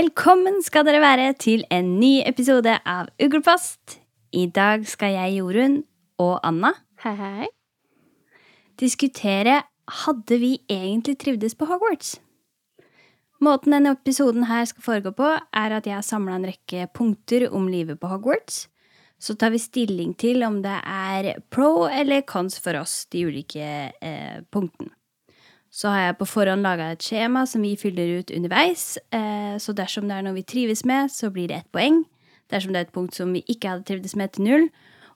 [0.00, 3.98] Velkommen skal dere være til en ny episode av Uglepost.
[4.32, 5.74] I dag skal jeg, Jorunn
[6.22, 6.70] og Anna
[7.02, 7.48] Hei, hei.
[8.80, 9.58] diskutere
[10.04, 12.14] hadde vi egentlig trivdes på Hogwarts.
[13.44, 17.50] Måten denne episoden her skal foregå på, er at jeg har samla en rekke punkter
[17.50, 18.70] om livet på Hogwarts.
[19.20, 23.68] Så tar vi stilling til om det er pro eller cons for oss, de ulike
[23.92, 24.94] eh, punktene.
[25.70, 28.96] Så har jeg på forhånd laga et skjema som vi fyller ut underveis.
[29.14, 32.02] Eh, så dersom det er noe vi trives med, så blir det ett poeng.
[32.50, 34.66] Dersom det er et punkt som vi ikke hadde trivdes med, til null.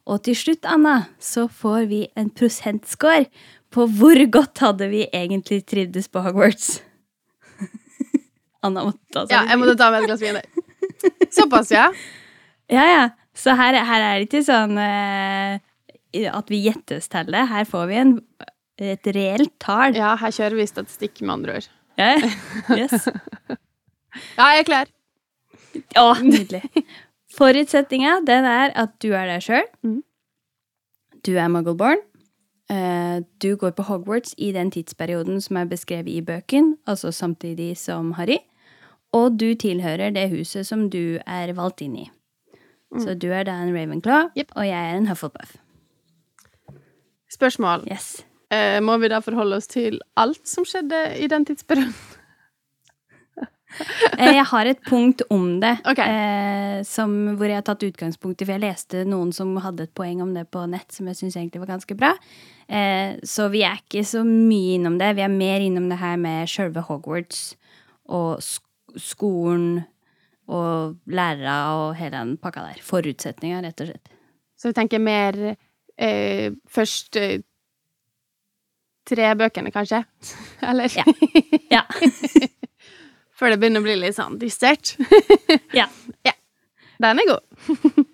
[0.06, 3.26] Og til slutt, Anna, så får vi en prosentscore
[3.74, 6.76] på hvor godt hadde vi egentlig trivdes på Hogwarts.
[8.64, 10.38] Anna måtte ta seg Ja, jeg måtte ta med et glass vin.
[10.38, 11.30] der.
[11.34, 11.88] Såpass, ja.
[12.70, 13.04] Ja, ja.
[13.34, 15.58] Så her, her er det ikke sånn uh,
[16.30, 17.48] at vi gjettesteller.
[17.50, 18.12] Her får vi en,
[18.82, 19.94] et reelt tall.
[19.96, 21.68] Ja, her kjører vi statistikk, med andre ord.
[21.98, 22.14] Ja.
[22.78, 23.06] Yes.
[24.38, 24.90] Ja, jeg er klar.
[25.98, 26.62] Å, nydelig.
[27.34, 29.66] Forutsetninga den er at du er deg sjøl.
[29.86, 30.00] Mm.
[31.26, 32.02] Du er muggleborn.
[32.70, 37.76] Eh, Du går på Hogwarts i den tidsperioden som er beskrevet i bøken, altså samtidig
[37.78, 38.38] som Harry.
[39.14, 42.10] Og du tilhører det huset som du er valgt inn i.
[42.94, 44.52] Så du er da en Ravenclaw, yep.
[44.54, 45.56] og jeg er en Hufflepuff.
[47.30, 47.88] Spørsmål.
[47.90, 48.22] Yes.
[48.54, 51.94] Eh, må vi da forholde oss til alt som skjedde i den tidsperioden?
[53.74, 56.06] Eh, Jeg har et punkt om det, okay.
[56.06, 59.94] eh, som, hvor jeg har tatt utgangspunkt i For jeg leste noen som hadde et
[59.98, 62.12] poeng om det på nett, som jeg syns egentlig var ganske bra.
[62.68, 65.16] Eh, så vi er ikke så mye innom det.
[65.18, 67.56] Vi er mer innom det her med sjølve Hogwarts
[68.14, 68.62] og sk
[69.00, 69.80] skolen
[70.46, 72.82] og lærere og hele den pakka der.
[72.84, 74.12] Forutsetninger, rett og slett.
[74.54, 77.40] Så du tenker mer eh, først eh,
[79.08, 80.04] tre bøkene, kanskje?
[80.68, 80.92] Eller?
[80.94, 81.04] Ja.
[81.74, 81.82] Ja.
[83.38, 84.92] Før det begynner å bli litt sånn dystert.
[85.74, 85.88] Ja.
[86.22, 86.34] ja.
[87.02, 88.04] Den er god.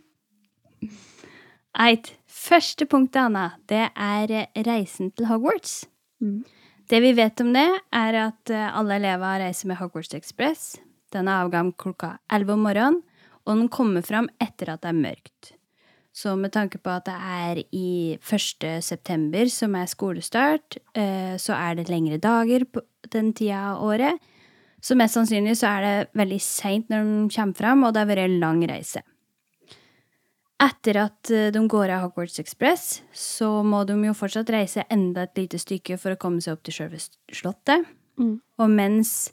[1.76, 2.14] Eit.
[2.40, 4.32] Første punktet, Anna, det er
[4.64, 5.82] reisen til Hogwarts.
[6.24, 6.40] Mm.
[6.88, 10.64] Det vi vet om det, er at eh, alle elever reiser med Hogwarts Express.
[11.12, 13.00] Den er avgang klokka 11 om morgenen,
[13.44, 15.52] og den kommer fram etter at det er mørkt.
[16.12, 18.66] Så med tanke på at det er i 1.
[18.82, 22.82] september, som er skolestart, eh, så er det lengre dager på
[23.12, 24.18] den tida av året.
[24.82, 28.10] Så mest sannsynlig så er det veldig seint når de kommer fram, og det har
[28.10, 29.04] vært en lang reise.
[30.60, 35.24] Etter at eh, de går av Hogwarts Express, så må de jo fortsatt reise enda
[35.24, 37.00] et lite stykke for å komme seg opp til selve
[37.32, 37.86] slottet.
[38.20, 38.34] Mm.
[38.60, 39.30] Og mens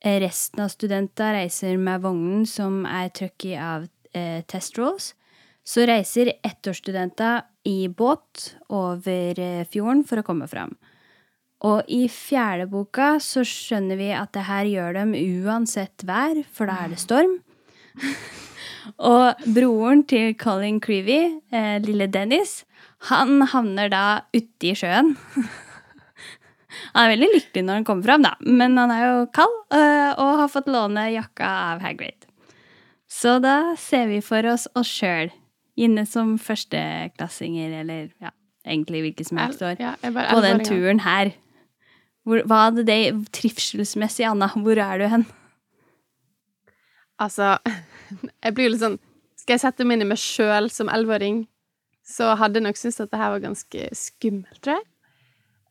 [0.00, 5.12] eh, resten av studentene reiser med vognen som er trøkket av eh, test rolls,
[5.66, 10.76] så reiser ettårsstudenter i båt over eh, fjorden for å komme fram.
[11.66, 16.70] Og i fjerde boka så skjønner vi at det her gjør dem uansett vær, for
[16.70, 17.38] da er det storm.
[19.10, 22.60] Og broren til Colin Creevy, eh, lille Dennis,
[23.10, 24.04] han havner da
[24.36, 25.16] uti sjøen.
[26.92, 30.12] han er veldig lykkelig når han kommer fram, da, men han er jo kald eh,
[30.12, 32.28] og har fått låne jakka av Hagrid.
[33.10, 35.32] Så da ser vi for oss oss sjøl
[35.76, 38.30] inne som førsteklassinger, eller ja,
[38.66, 41.34] egentlig hvilket som helst år, Ja, bare på den turen her.
[42.26, 43.00] Hvor, hva hadde det
[43.36, 44.48] trivselsmessig, Anna?
[44.50, 45.26] Hvor er du hen?
[47.22, 47.56] Altså,
[48.44, 48.98] jeg blir jo litt sånn
[49.40, 51.44] Skal jeg sette meg inn i meg sjøl som elleveåring,
[52.06, 54.84] så hadde jeg nok syntes at det her var ganske skummelt, tror jeg.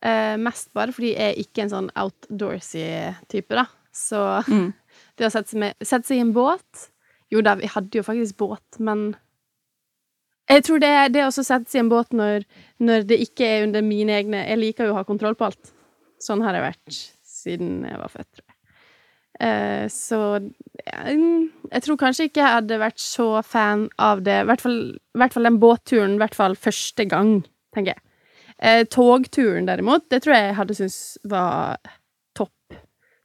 [0.06, 3.66] Eh, mest bare fordi jeg ikke er en sånn outdoorsy-type, da.
[3.92, 4.70] Så Mm.
[5.18, 6.86] det å sette seg, med, sette seg i en båt
[7.32, 9.10] Jo da, vi hadde jo faktisk båt, men
[10.46, 12.46] jeg tror det det å sette seg i en båt når,
[12.78, 15.72] når det ikke er under mine egne Jeg liker jo å ha kontroll på alt.
[16.22, 18.56] Sånn har jeg vært siden jeg var født, tror jeg.
[19.36, 24.40] Eh, så mm, jeg tror kanskje ikke jeg hadde vært så fan av det.
[24.42, 24.80] I hvert fall,
[25.18, 27.38] hvert fall den båtturen, i hvert fall første gang,
[27.76, 28.02] tenker jeg.
[28.56, 31.76] Eh, togturen, derimot, det tror jeg jeg hadde syntes var
[32.38, 32.78] topp.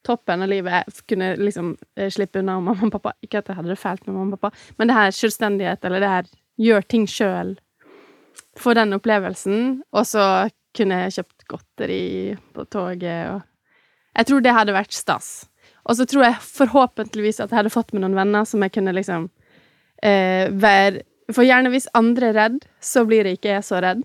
[0.04, 0.90] Toppen av livet.
[0.90, 3.16] Jeg kunne liksom eh, slippe unna mamma og pappa.
[3.24, 6.04] Ikke at jeg hadde det fælt med mamma og pappa, men det her selvstendighet, eller
[6.04, 7.56] det her gjør ting sjøl.
[8.60, 10.26] Få den opplevelsen, og så
[10.76, 12.04] kunne jeg kjøpt godteri
[12.56, 13.48] på toget og
[14.12, 15.46] Jeg tror det hadde vært stas.
[15.88, 18.92] Og så tror jeg forhåpentligvis at jeg hadde fått med noen venner som jeg kunne
[18.92, 19.30] liksom
[20.04, 24.04] eh, være For gjerne hvis andre er redd, så blir ikke jeg så redd.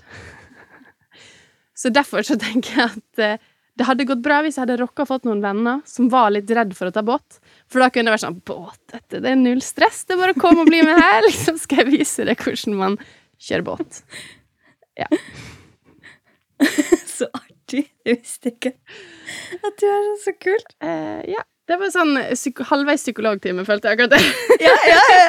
[1.81, 3.43] så derfor så tenker jeg at eh,
[3.77, 6.51] det hadde gått bra hvis jeg hadde rocka og fått noen venner som var litt
[6.55, 7.41] redd for å ta båt.
[7.73, 10.05] For da kunne det vært sånn Båt, dette, det er null stress.
[10.07, 11.21] Det er bare å komme og bli med her.
[11.29, 12.99] Liksom skal jeg vise deg hvordan man
[13.43, 14.01] kjører båt.
[14.97, 15.09] Ja.
[17.17, 17.87] så artig.
[18.07, 18.77] Jeg visste ikke
[19.67, 20.77] at du er så kult.
[20.83, 21.43] Uh, ja.
[21.67, 24.23] Det var sånn psyko halvveis psykologtime, følte jeg akkurat det.
[24.67, 25.27] Ja, ja, ja.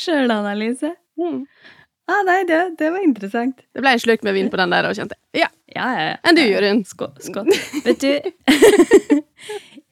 [0.00, 0.94] Sjølanalyse.
[1.20, 1.44] Mm.
[2.10, 3.60] Ah, nei, det, det var interessant.
[3.76, 5.50] Det ble en slurk med vin på den der, og kjente Ja.
[5.70, 6.14] Ja, ja, ja.
[6.26, 6.88] Enn du, Jørund?
[6.88, 7.52] Skål.
[7.84, 9.20] Vet du,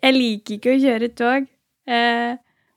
[0.05, 1.49] jeg liker ikke å kjøre tog.
[1.89, 2.35] Eh,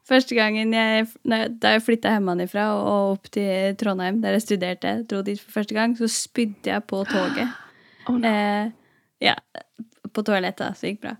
[0.07, 5.21] første gangen jeg, Da jeg flytta hjemmefra og opp til Trondheim, der jeg studerte, dro
[5.25, 7.49] dit for første gang, så spydde jeg på toget.
[8.09, 8.25] Oh, no.
[8.25, 8.71] Eh,
[9.21, 9.35] ja,
[10.09, 11.11] på toalettet, så det gikk bra.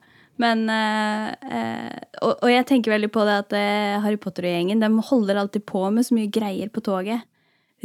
[0.42, 4.56] Men eh, eh, og, og jeg tenker veldig på det at eh, Harry Potter og
[4.56, 7.27] gjengen de holder alltid på med så mye greier på toget.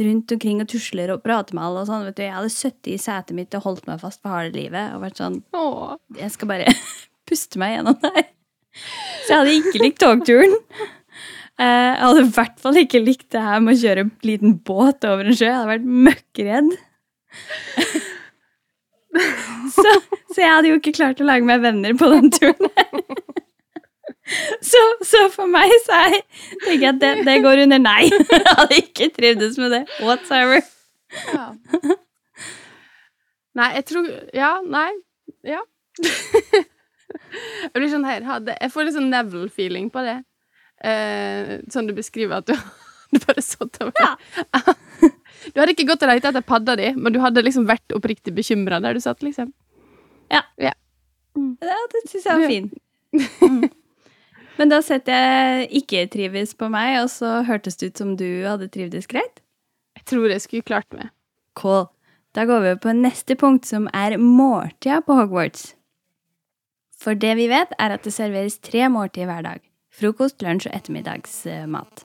[0.01, 2.05] Rundt omkring og tusler og prater med alle og sånn.
[2.05, 4.93] Vet du, jeg hadde sittet i setet mitt og holdt meg fast for harde livet
[4.95, 5.95] og vært sånn Åh.
[6.19, 6.73] Jeg skal bare
[7.27, 8.27] puste meg gjennom det her.
[9.25, 10.53] Så jeg hadde ikke likt togturen.
[11.57, 14.57] Eh, jeg hadde i hvert fall ikke likt det her med å kjøre en liten
[14.67, 15.47] båt over en sjø.
[15.47, 16.75] Jeg hadde vært møkkredd.
[19.73, 19.91] Så,
[20.29, 23.01] så jeg hadde jo ikke klart å lage meg venner på den turen her.
[24.61, 26.17] Så, så for meg så er,
[26.65, 28.09] tenker jeg at det, det går under nei.
[28.11, 30.61] Jeg hadde ikke trivdes med det whatsoever.
[31.31, 31.45] Ja.
[33.57, 34.89] Nei, jeg tror Ja, nei.
[35.47, 35.63] Ja.
[37.31, 40.17] Jeg blir sånn her Jeg får litt sånn Neville-feeling på det.
[40.87, 44.15] Eh, sånn du beskriver at du hadde bare satt over Ja.
[45.53, 48.33] Du hadde ikke gått og leita etter padda di, men du hadde liksom vært oppriktig
[48.35, 49.53] bekymra der du satt, liksom.
[50.33, 50.73] Ja, Ja,
[51.93, 52.69] det syns jeg var fin.
[53.17, 53.69] Mm.
[54.57, 58.25] Men da setter jeg ikke trives på meg, og så hørtes det ut som du
[58.43, 59.39] hadde trivdes greit.
[59.95, 61.13] Jeg tror jeg skulle klart meg.
[61.57, 61.85] Cool.
[62.35, 65.76] Da går vi over på neste punkt, som er måltida på Hogwarts.
[66.97, 69.63] For det vi vet, er at det serveres tre måltider hver dag.
[69.93, 72.03] Frokost, lunsj og ettermiddagsmat.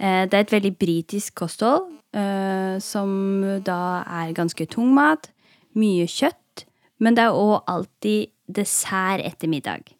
[0.00, 5.30] Eh, Det er et veldig britisk kosthold, eh, som da er ganske tung mat,
[5.74, 6.64] mye kjøtt,
[6.98, 9.92] men det er òg alltid dessert etter middag.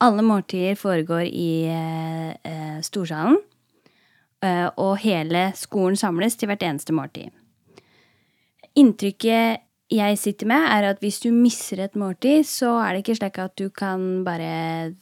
[0.00, 3.38] Alle måltider foregår i eh, storsalen,
[4.76, 7.32] og hele skolen samles til hvert eneste måltid.
[8.76, 9.58] Inntrykket
[9.90, 13.38] jeg sitter med, er at hvis du misser et måltid, så er det ikke slik
[13.40, 14.94] at du kan bare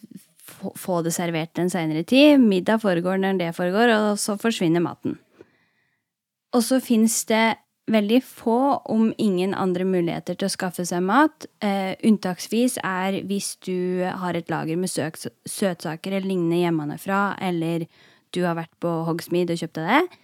[0.46, 2.38] få- det servert en seinere tid.
[2.38, 5.18] Middag foregår når det foregår, og så forsvinner maten.
[6.54, 7.56] Og så fins det
[7.90, 11.46] veldig få, om ingen andre muligheter til å skaffe seg mat.
[11.62, 17.86] Eh, unntaksvis er hvis du har et lager med søk, søtsaker eller lignende hjemmefra, eller
[18.32, 20.18] du har vært på Hogsmeade og kjøpt deg det.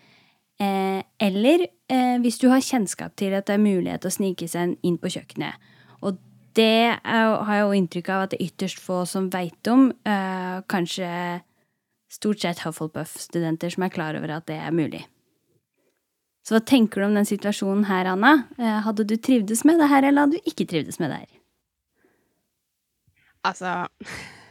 [0.62, 4.76] Eh, eller eh, hvis du har kjennskap til at det er mulighet å snike seg
[4.87, 5.70] inn på kjøkkenet.
[6.05, 6.20] Og
[6.56, 9.88] det er, har jeg jo inntrykk av at det er ytterst få som veit om.
[10.06, 11.09] Eh, kanskje
[12.12, 15.03] stort sett Hufflepuff-studenter som er klar over at det er mulig.
[16.47, 18.32] Så hva tenker du om den situasjonen her, Anna?
[18.82, 21.38] Hadde du trivdes med det her, eller hadde du ikke trivdes med det her?
[23.47, 23.76] Altså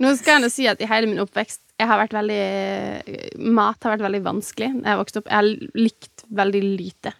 [0.00, 3.84] Nå skal jeg nå si at i hele min oppvekst jeg har vært veldig Mat
[3.84, 5.28] har vært veldig vanskelig når jeg vokste opp.
[5.28, 7.12] Jeg har likt veldig lite.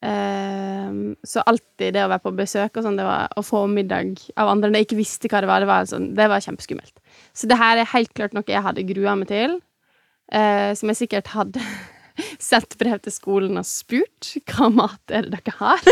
[0.00, 4.22] Um, så alltid det å være på besøk og sånn, det var å få middag
[4.32, 6.94] av andre når jeg ikke visste hva det var, det var, sånn, det var kjempeskummelt.
[7.36, 9.58] Så det her er helt klart noe jeg hadde grua meg til.
[10.32, 11.60] uh, som jeg sikkert hadde
[12.50, 15.84] sendt brev til skolen og spurt hva mat er det dere har.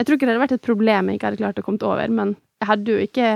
[0.00, 2.08] Jeg tror ikke det hadde vært et problem jeg ikke hadde klart å komme over,
[2.08, 2.30] men
[2.60, 3.28] jeg hadde jo ikke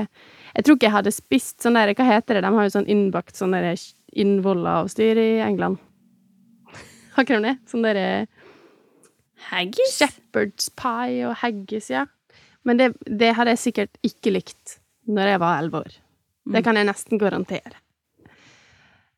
[0.54, 2.42] Jeg tror ikke jeg hadde spist sånn der Hva heter det?
[2.44, 5.80] De har jo sånn innbakt sånn der styr i England.
[7.16, 7.54] Har ikke de det?
[7.70, 8.26] Sånn derre
[9.50, 9.96] Haggis?
[9.98, 12.06] shepherd's pie og haggis, ja.
[12.64, 15.96] Men det, det hadde jeg sikkert ikke likt når jeg var elleve år.
[16.54, 17.76] Det kan jeg nesten garantere.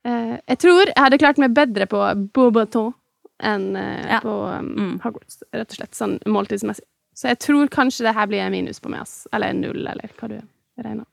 [0.07, 2.01] Uh, jeg tror jeg hadde klart meg bedre på
[2.35, 2.93] Beaubaton
[3.43, 4.21] enn uh, Ja.
[4.25, 4.93] på um, Mm.
[5.05, 6.87] Hogwarts, rett og slett, sånn måltidsmessig.
[7.17, 9.25] Så jeg tror kanskje det her blir en minus på meg, ass.
[9.33, 10.37] Eller en null, eller hva du
[10.85, 11.07] regner.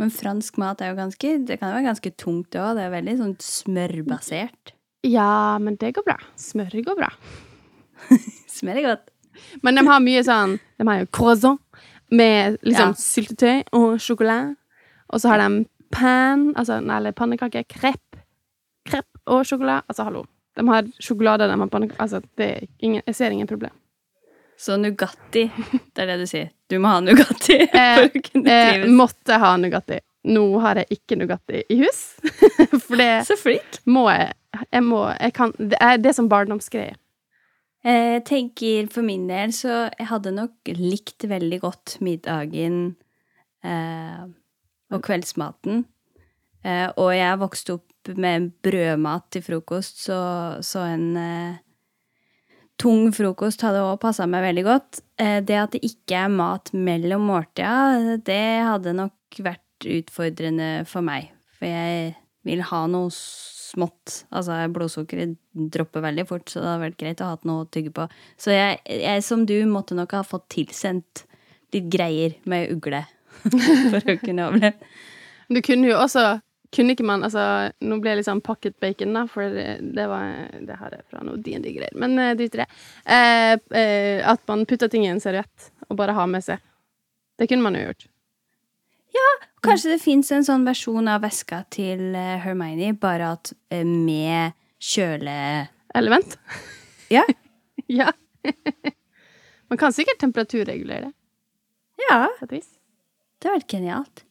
[0.00, 2.78] Men fransk mat er jo ganske Det kan jo være ganske tungt òg.
[2.78, 4.72] Det er veldig sånn smørbasert.
[5.04, 6.16] Ja, men det går bra.
[6.40, 7.10] Smør går bra.
[8.56, 9.10] Smør er godt.
[9.64, 11.60] Men de har mye sånn De har jo croissant
[12.10, 12.98] med liksom Ja.
[12.98, 14.56] syltetøy og sjokolade.
[15.12, 18.16] Og så har de pan, altså, nei, eller pannekake, krepp,
[18.88, 19.84] krepp og sjokolade.
[19.88, 20.24] Altså, hallo.
[20.56, 23.72] De har sjokolade, de har pannekake Altså, det ingen, jeg ser ingen problem.
[24.60, 25.46] Så Nugatti,
[25.96, 26.50] det er det du sier.
[26.68, 28.90] Du må ha Nugatti Eh, for å kunne Jeg trives.
[28.98, 30.00] måtte ha Nugatti.
[30.28, 32.00] Nå har jeg ikke Nugatti i hus.
[32.84, 33.78] For det Så flink.
[33.88, 34.34] må jeg.
[34.68, 36.98] Jeg må Jeg kan Det er det som barndomsgreier.
[37.84, 42.96] Eh, Jeg tenker for min del så jeg hadde nok likt veldig godt middagen
[43.64, 44.26] eh,
[44.92, 45.86] og kveldsmaten.
[46.64, 50.20] Eh, og jeg vokste opp med brødmat til frokost, så,
[50.60, 51.56] så en eh,
[52.80, 55.02] tung frokost hadde òg passa meg veldig godt.
[55.20, 61.04] Eh, det at det ikke er mat mellom måltida, det hadde nok vært utfordrende for
[61.04, 61.30] meg.
[61.58, 62.14] For jeg
[62.48, 64.24] vil ha noe smått.
[64.34, 65.36] Altså, blodsukkeret
[65.72, 68.06] dropper veldig fort, så det hadde vært greit å ha noe å tygge på.
[68.40, 71.24] Så jeg, jeg, som du, måtte nok ha fått tilsendt
[71.74, 73.04] litt greier med ugle
[73.92, 74.90] for å kunne overleve.
[75.50, 76.40] Du kunne jo også
[76.74, 77.42] kunne ikke man Altså,
[77.82, 80.30] nå ble jeg litt sånn pocket bacon, da, for det, det var
[80.66, 82.68] Det har jeg fra noe DND-greier, men uh, drit i det.
[83.04, 86.62] Eh, eh, at man putter ting i en serviett og bare har med seg.
[87.40, 88.06] Det kunne man jo gjort.
[89.10, 89.28] Ja,
[89.66, 94.54] kanskje det fins en sånn versjon av veska til uh, Hermione, bare at uh, med
[94.78, 95.68] kjøle...
[95.98, 96.38] Element?
[97.10, 97.24] Ja.
[97.90, 98.12] ja.
[99.68, 101.14] man kan sikkert temperaturregulere det.
[102.04, 102.28] Ja.
[102.38, 102.60] Det
[103.42, 104.22] hadde vært genialt.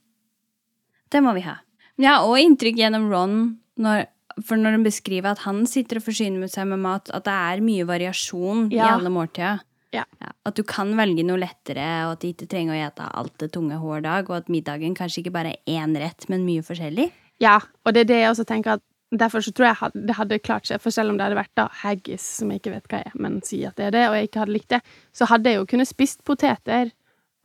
[1.12, 1.58] Det må vi ha.
[2.00, 3.40] Jeg har òg inntrykk gjennom Ron,
[3.84, 4.06] når,
[4.40, 7.66] for når han beskriver at han sitter og forsyner seg med mat, at det er
[7.66, 9.66] mye variasjon i alle måltider.
[9.92, 10.06] Ja.
[10.46, 13.50] At du kan velge noe lettere, og at de ikke trenger å ete alt det
[13.56, 17.10] tunge hver dag, og at middagen kanskje ikke bare er én rett, men mye forskjellig.
[17.42, 20.38] Ja, og det er det jeg også tenker at Derfor så tror jeg det hadde
[20.38, 23.00] klart seg, for selv om det hadde vært da haggis, som jeg ikke vet hva
[23.08, 24.80] er, men sier at det er det, og jeg ikke hadde likt det,
[25.18, 26.92] så hadde jeg jo kunnet spist poteter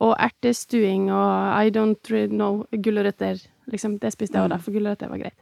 [0.05, 3.41] og ertestuing og I don't know gulrøtter.
[3.71, 5.39] Liksom, det spiste jeg også da, for gulrøtter var greit.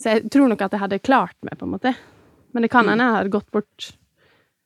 [0.00, 1.94] Så jeg tror nok at jeg hadde klart meg, på en måte.
[2.54, 3.86] Men det kan hende jeg hadde gått bort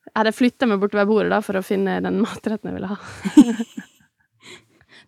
[0.06, 2.98] Jeg hadde flytta meg bortover bordet da for å finne den matretten jeg ville ha.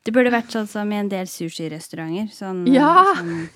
[0.03, 2.31] Det burde vært sånn som i en del sushirestauranter.
[2.35, 3.05] Sånn, Ja!
[3.15, 3.49] sånn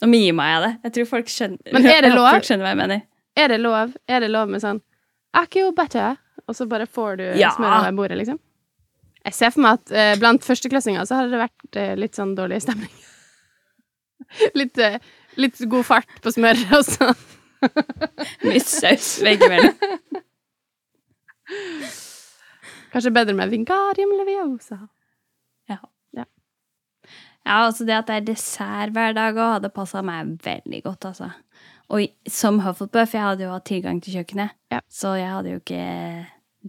[0.00, 0.70] Nå mima jeg det.
[0.86, 2.28] Jeg tror folk skjønner Men er det lov?
[2.36, 3.02] Folk skjønner hva jeg mener.
[3.40, 4.80] Er det lov Er det lov med sånn
[5.36, 6.16] Akio butter?
[6.48, 7.50] Og så bare får du Ja.
[7.54, 8.38] smør over bordet, liksom?
[9.26, 12.32] Jeg ser for meg at eh, blant førsteklassinger så hadde det vært eh, litt sånn
[12.38, 12.92] dårlig stemning.
[14.58, 14.96] litt, eh,
[15.40, 17.26] litt god fart på smøret og sånn.
[18.46, 19.76] Mye saus veggimellom.
[22.90, 24.80] Kanskje bedre med vingarium leviosa.
[25.70, 25.78] Ja,
[27.40, 31.06] Ja, altså det at det er dessert hver dag òg, hadde passa meg veldig godt,
[31.08, 31.30] altså.
[31.90, 34.80] Og som Hufflepuff, jeg hadde jo hatt tilgang til kjøkkenet, Ja.
[34.92, 35.86] så jeg hadde jo ikke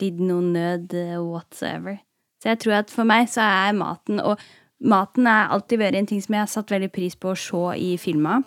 [0.01, 2.00] lidd noen nød eh, whatsoever.
[2.42, 4.42] Så jeg tror at for meg så er maten Og
[4.82, 7.64] maten er alltid vært en ting som jeg har satt veldig pris på å se
[7.78, 8.42] i filmer.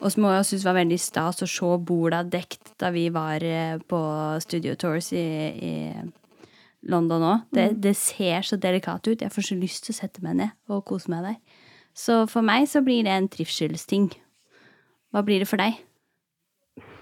[0.00, 3.76] Og som jeg synes var veldig stas å se borda dekt da vi var eh,
[3.90, 4.00] på
[4.40, 5.26] studio tours i,
[5.60, 5.74] i
[6.88, 7.42] London òg.
[7.52, 9.20] Det, det ser så delikat ut.
[9.20, 11.66] Jeg får så lyst til å sette meg ned og kose meg der.
[11.92, 14.08] Så for meg så blir det en trivselsting.
[15.10, 15.82] Hva blir det for deg?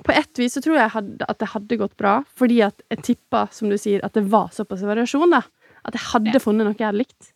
[0.07, 0.91] På ett vis så tror jeg
[1.29, 4.49] at det hadde gått bra, fordi at jeg tippa, som du sier, at det var
[4.55, 5.43] såpass variasjon, da.
[5.89, 7.33] At jeg hadde funnet noe jeg hadde likt.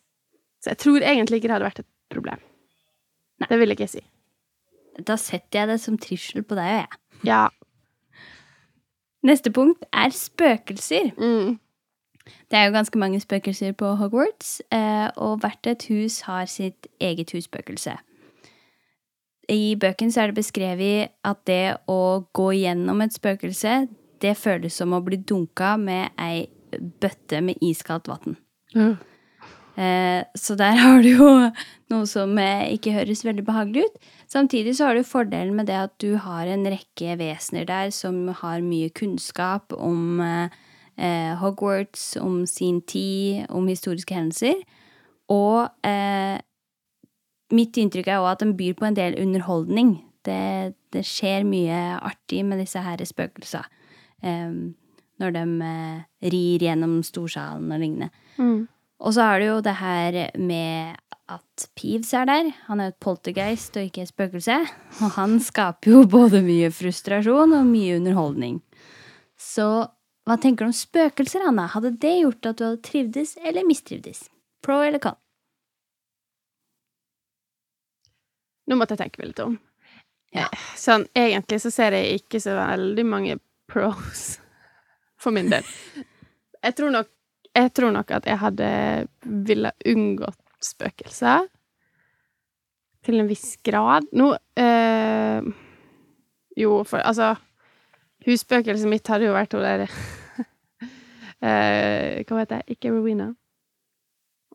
[0.63, 2.43] Så jeg tror egentlig ikke det hadde vært et problem.
[3.41, 3.49] Nei.
[3.49, 4.03] Det vil ikke jeg si.
[5.01, 7.01] Da setter jeg det som trivsel på deg og jeg.
[7.27, 7.43] Ja.
[9.25, 11.11] Neste punkt er spøkelser.
[11.17, 11.57] Mm.
[12.23, 16.87] Det er jo ganske mange spøkelser på Hogwarts, eh, og hvert et hus har sitt
[17.01, 17.97] eget husspøkelse.
[19.49, 23.87] I bøken er det beskrevet at det å gå gjennom et spøkelse,
[24.23, 26.47] det føles som å bli dunka med ei
[26.79, 28.37] bøtte med iskaldt vann.
[29.73, 31.29] Eh, så der har du jo
[31.93, 34.11] noe som eh, ikke høres veldig behagelig ut.
[34.31, 38.27] Samtidig så har du fordelen med det at du har en rekke vesener der som
[38.41, 40.53] har mye kunnskap om eh,
[40.97, 44.63] eh, Hogwarts, om sin tid, om historiske hendelser.
[45.31, 45.69] Og
[47.53, 49.95] mitt inntrykk er òg at den byr på en del underholdning.
[50.27, 53.63] Det, det skjer mye artig med disse her spøkelsene.
[55.23, 55.43] Når de
[56.33, 58.11] rir gjennom storsalen og lignende.
[58.37, 58.67] Mm.
[59.03, 60.99] Og så har du jo det her med
[61.33, 62.51] at Peeves er der.
[62.67, 64.59] Han er et poltergeist og ikke et spøkelse.
[65.01, 68.61] Og han skaper jo både mye frustrasjon og mye underholdning.
[69.39, 69.67] Så
[70.23, 71.65] hva tenker du om spøkelser, Anna?
[71.73, 74.25] Hadde det gjort at du hadde trivdes eller mistrivdes?
[74.63, 75.17] Pro eller con?
[78.69, 79.57] Nå måtte jeg tenke meg litt om.
[80.33, 80.47] Ja.
[80.47, 83.35] Eh, Sånn, egentlig så ser jeg ikke så veldig mange
[83.69, 84.37] pros
[85.19, 85.67] for min del.
[86.63, 87.09] Jeg tror nok,
[87.53, 88.69] jeg tror nok at jeg hadde
[89.45, 91.47] ville unngått spøkelser.
[93.03, 94.07] Til en viss grad.
[94.15, 95.43] Nå eh,
[96.55, 97.33] Jo, for altså
[98.23, 99.81] Husspøkelset mitt hadde jo vært hun der
[101.43, 102.77] eh, Hva heter jeg?
[102.77, 103.33] Ikke Rowena.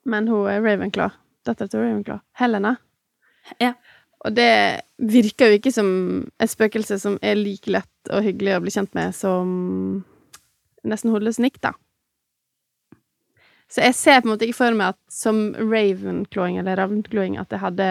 [0.09, 1.12] Men hun er Ravenclaw.
[1.45, 2.23] Dattera til Ravenclaw.
[2.40, 2.78] Helena.
[3.61, 3.75] Ja.
[4.25, 4.50] Og det
[4.99, 5.90] virker jo ikke som
[6.40, 9.52] et spøkelse som er like lett og hyggelig å bli kjent med som
[10.88, 11.76] nesten hodeløs Nick, da.
[13.68, 17.52] Så jeg ser på en måte ikke for meg at som Ravenclawing eller Ravnclawing at
[17.52, 17.88] jeg hadde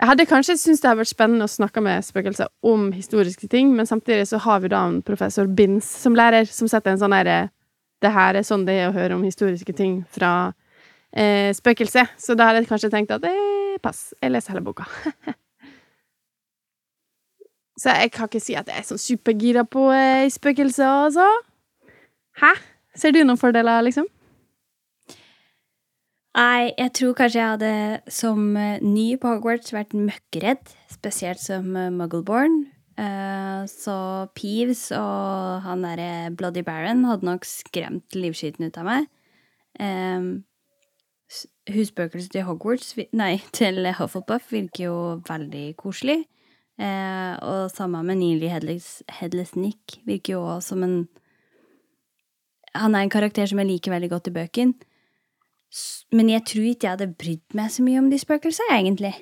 [0.00, 3.72] Jeg hadde kanskje syntes det hadde vært spennende å snakke med spøkelser om historiske ting,
[3.74, 7.14] men samtidig så har vi da en professor Binns som lærer, som setter en sånn
[7.14, 7.48] derre
[8.02, 10.52] Det her er sånn det er å høre om historiske ting fra
[11.16, 12.18] eh, spøkelset.
[12.20, 14.84] Så da hadde jeg kanskje tenkt at eh, pass, jeg leser hele boka.
[17.80, 21.30] så jeg kan ikke si at jeg er sånn supergira på eh, spøkelser, altså.
[22.42, 22.52] Hæ?
[22.94, 24.06] Ser du noen fordeler, liksom?
[26.34, 27.74] Nei, jeg tror kanskje jeg hadde
[28.10, 32.64] som eh, ny på Hogwarts vært møkkredd, spesielt som uh, Muggleborn.
[32.98, 33.96] Eh, så
[34.38, 39.08] Peeves og han derre Bloody Baron hadde nok skremt livskiten ut av meg.
[39.78, 40.44] Um,
[41.70, 44.96] Husspøkelset til Hogwarts, nei, til Hufflepuff virker jo
[45.26, 46.24] veldig koselig.
[46.74, 50.96] Eh, og samme med Neely Headless, Headless Nick virker jo også som en
[52.74, 54.90] Han er en karakter som jeg liker veldig godt i bøkene.
[56.14, 59.14] Men jeg tror ikke jeg hadde brydd meg så mye om de spøkelsene, egentlig.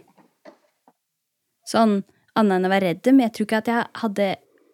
[1.68, 2.02] Sånn
[2.36, 3.20] annet enn å være redd dem.
[3.24, 4.28] Jeg tror ikke at jeg hadde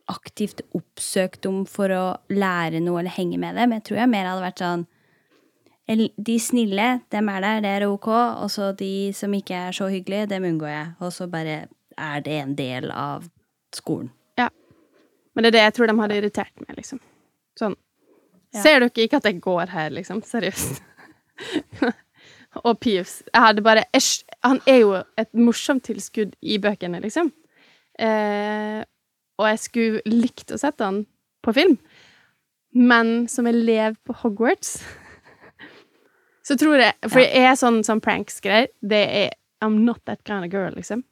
[0.08, 3.74] aktivt oppsøkt dem for å lære noe eller henge med dem.
[3.76, 4.86] Jeg tror jeg mer hadde vært sånn
[5.88, 8.08] De snille, dem er der, det er ok.
[8.44, 10.94] Og så de som ikke er så hyggelige, dem unngår jeg.
[11.00, 11.60] Og så bare
[11.98, 13.28] er det en del av
[13.74, 14.10] skolen.
[14.38, 14.50] Ja.
[15.34, 17.00] Men det er det jeg tror de hadde irritert meg, liksom.
[17.58, 17.76] Sånn.
[18.54, 18.62] Ja.
[18.62, 20.22] Ser dere ikke at jeg går her, liksom?
[20.24, 20.82] Seriøst.
[22.66, 23.20] og Pius.
[23.32, 24.22] Jeg hadde bare æsj.
[24.46, 27.32] Han er jo et morsomt tilskudd i bøkene, liksom.
[27.98, 28.80] Eh,
[29.38, 31.02] og jeg skulle likt å sette han
[31.44, 31.76] på film.
[32.74, 34.76] Men som elev på Hogwarts
[36.46, 38.70] så tror jeg For jeg er sånn, sånn pranks-greier.
[38.80, 41.02] Det er I'm not that kind of girl, liksom.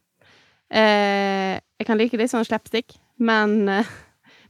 [0.71, 3.91] Eh, jeg kan like litt sånn slapstick, men eh,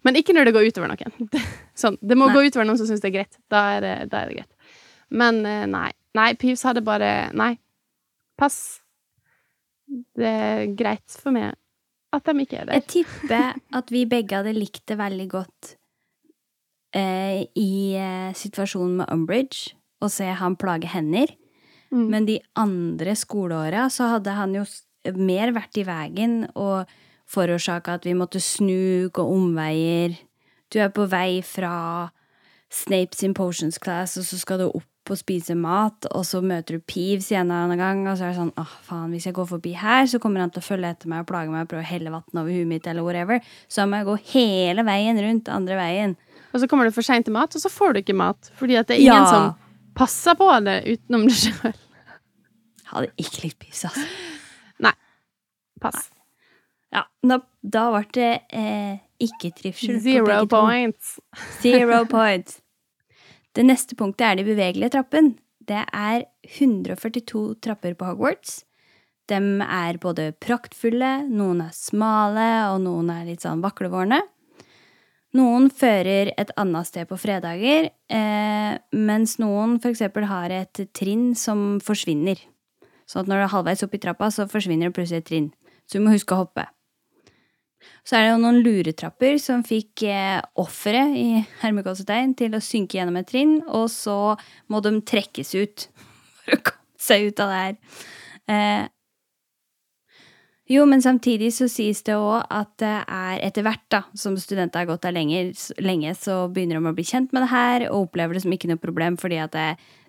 [0.06, 1.30] men ikke når det går utover noen.
[1.82, 2.36] sånn, det må Nei.
[2.36, 3.38] gå utover noen som syns det er greit.
[3.52, 4.74] Da er det, da er det greit.
[5.10, 5.90] Men eh, nei.
[6.16, 7.54] Nei, Pivs hadde bare Nei.
[8.40, 8.80] Pass.
[9.86, 11.54] Det er greit for meg
[12.16, 12.78] at de ikke er der.
[12.78, 15.72] Jeg tipper at vi begge hadde likt det veldig godt
[16.96, 21.32] eh, i eh, situasjonen med Umbridge, å se han plage hender.
[21.94, 22.06] Mm.
[22.12, 24.64] Men de andre skoleåra så hadde han jo
[25.16, 26.90] mer vært i veien og
[27.30, 30.16] forårsaka at vi måtte snu, gå omveier.
[30.72, 32.10] Du er på vei fra
[32.72, 36.76] Snape sin potions class, og så skal du opp og spise mat, og så møter
[36.76, 39.36] du Peeves igjen en annen gang, og så er det sånn åh, faen, hvis jeg
[39.36, 41.70] går forbi her, så kommer han til å følge etter meg og plage meg og
[41.70, 43.38] prøve å helle vann over huet mitt, eller whatever.
[43.70, 46.16] Så da må jeg gå hele veien rundt andre veien.
[46.50, 48.80] Og så kommer du for seint til mat, og så får du ikke mat, fordi
[48.80, 49.30] at det er ingen ja.
[49.30, 51.80] som passer på det utenom deg sjøl.
[52.90, 54.04] Hadde ikke likt Peeves, altså.
[54.82, 54.94] Nei.
[55.82, 56.02] Pass.
[56.02, 56.15] Nei.
[56.96, 59.98] Ja, da, da ble det eh, ikke trivsel.
[60.00, 61.16] Zero points.
[61.60, 62.60] Zero points.
[63.56, 65.34] Det neste punktet er de bevegelige trappen.
[65.66, 68.62] Det er 142 trapper på Hogwarts.
[69.26, 74.20] De er både praktfulle, noen er smale, og noen er litt sånn vaklevårne.
[75.36, 80.04] Noen fører et annet sted på fredager, eh, mens noen f.eks.
[80.30, 82.38] har et trinn som forsvinner.
[83.06, 85.50] Så at når du er halvveis opp i trappa, så forsvinner det plutselig et trinn.
[85.86, 86.68] Så du må huske å hoppe.
[88.06, 91.28] Så er det jo noen luretrapper som fikk eh, offeret i
[91.62, 94.36] hermegåsetegn til å synke gjennom et trinn, og så
[94.70, 95.88] må de trekkes ut
[96.44, 97.80] for å komme seg ut av det her.
[98.46, 98.84] Eh,
[100.66, 104.82] jo, men samtidig så sies det òg at det er etter hvert, da, som studenter
[104.82, 105.44] har gått der lenge,
[105.78, 108.72] lenge, så begynner de å bli kjent med det her og opplever det som ikke
[108.72, 109.68] noe problem, fordi at det,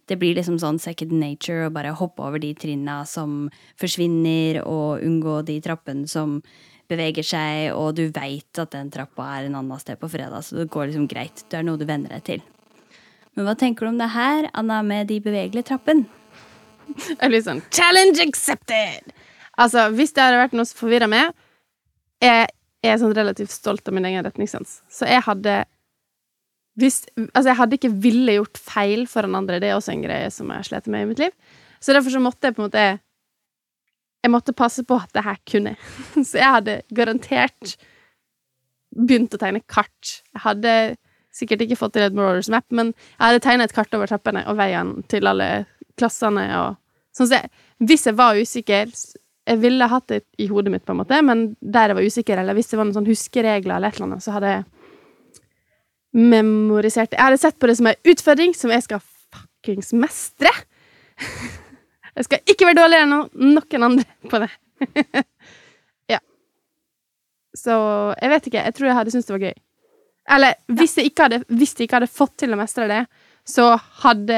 [0.09, 5.05] det blir liksom sånn second nature å bare hoppe over de trinna som forsvinner, og
[5.05, 6.39] unngå de trappene som
[6.91, 10.59] beveger seg, og du veit at den trappa er en annen sted på fredag, så
[10.59, 11.43] det går liksom greit.
[11.49, 12.45] Det er noe du venner deg til.
[13.37, 16.07] Men hva tenker du om det her, Anna, med de bevegelige trappene?
[17.19, 19.11] Jeg blir sånn Challenge accepted!
[19.57, 21.33] Altså, hvis det hadde vært noe som forvirra meg
[22.23, 22.45] Jeg
[22.85, 25.55] er sånn relativt stolt av min egen retningssans, så jeg hadde
[26.77, 27.01] hvis,
[27.33, 29.57] altså jeg hadde ikke ville gjort feil foran andre.
[29.57, 31.33] Det er også en greie som jeg slet med i mitt liv.
[31.81, 32.83] Så derfor så måtte jeg på en måte
[34.25, 35.75] jeg måtte passe på at det her kunne.
[36.27, 37.75] Så jeg hadde garantert
[38.97, 40.17] begynt å tegne kart.
[40.33, 40.73] Jeg hadde
[41.37, 44.43] sikkert ikke fått til et Marauders Map, men jeg hadde tegnet et kart over trappene
[44.49, 45.67] og veien til alle
[45.99, 46.77] klassene og
[47.15, 47.29] sånn.
[47.29, 47.51] Så jeg,
[47.89, 48.91] hvis jeg var usikker
[49.47, 52.39] Jeg ville hatt det i hodet mitt, på en måte, men der jeg var usikker,
[52.41, 54.65] eller hvis det var noen sånn huskeregler eller et eller annet, så hadde jeg
[56.17, 57.15] memorisert.
[57.15, 58.99] Jeg hadde sett på det som en utfordring som jeg skal
[59.31, 60.51] fuckings mestre.
[62.17, 64.49] Jeg skal ikke være dårligere enn noen andre på det.
[66.13, 66.19] ja.
[67.57, 67.77] Så
[68.17, 68.65] jeg vet ikke.
[68.65, 69.57] Jeg tror jeg hadde syntes det var gøy.
[70.37, 73.03] Eller hvis jeg, hadde, hvis jeg ikke hadde fått til å mestre det,
[73.47, 73.69] så
[74.03, 74.37] hadde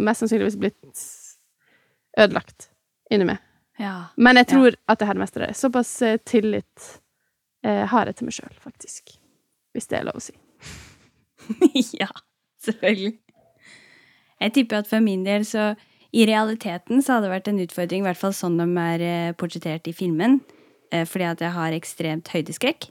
[0.00, 1.02] mest sannsynligvis blitt
[2.20, 2.70] ødelagt
[3.12, 3.42] inni meg.
[3.80, 4.12] Ja.
[4.16, 5.56] Men jeg tror at jeg hadde mestra det.
[5.58, 6.86] Såpass eh, tillit
[7.64, 9.14] eh, har jeg til meg sjøl, faktisk.
[9.74, 10.36] Hvis det er lov å si.
[12.00, 12.10] ja,
[12.64, 13.14] selvfølgelig.
[14.40, 15.72] Jeg tipper at for min del så
[16.10, 19.34] i realiteten så hadde det vært en utfordring, i hvert fall sånn de er eh,
[19.38, 20.40] portrettert i filmen,
[20.90, 22.88] eh, fordi at jeg har ekstremt høydeskrekk.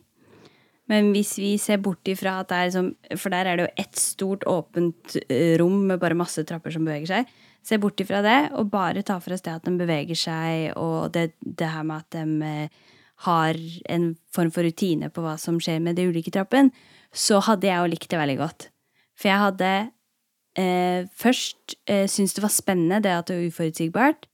[0.90, 3.84] Men hvis vi ser bort ifra at det er som For der er det jo
[3.84, 7.36] ett stort, åpent eh, rom med bare masse trapper som beveger seg.
[7.62, 11.12] Se bort ifra det, og bare ta for oss det at de beveger seg, og
[11.14, 12.70] det, det her med at de
[13.28, 13.60] har
[13.92, 16.72] en form for rutine på hva som skjer med de ulike trappene,
[17.12, 18.70] så hadde jeg jo likt det veldig godt.
[19.20, 19.72] For jeg hadde
[20.60, 24.28] eh, først eh, syntes det var spennende det at det var uforutsigbart.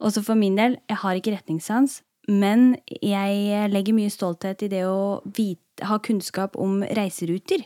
[0.00, 4.70] Og så for min del, jeg har ikke retningssans, men jeg legger mye stolthet i
[4.72, 7.64] det å vite, ha kunnskap om reiseruter.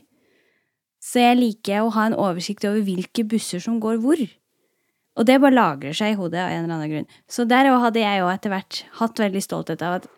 [1.02, 4.22] Så jeg liker å ha en oversikt over hvilke busser som går hvor.
[5.18, 7.08] Og det bare lagrer seg i hodet av en eller annen grunn.
[7.30, 10.08] Så der hadde jeg jo etter hvert hatt veldig stolthet av at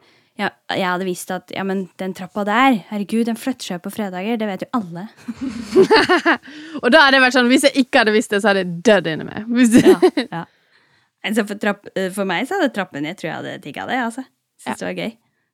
[0.40, 3.92] ja, jeg hadde visst at ja, men den trappa der, herregud, den flytter seg på
[3.92, 4.38] fredager.
[4.40, 5.02] Det vet jo alle.
[6.82, 8.78] Og da hadde det vært sånn, hvis jeg ikke hadde visst det, så hadde jeg
[8.88, 9.50] dødd inni meg.
[9.84, 9.98] Ja,
[10.38, 10.44] ja.
[11.28, 13.98] Altså for, trapp, for meg så hadde trappen Jeg tror jeg hadde digga det.
[14.06, 14.24] altså.
[14.62, 15.10] Syns det var gøy.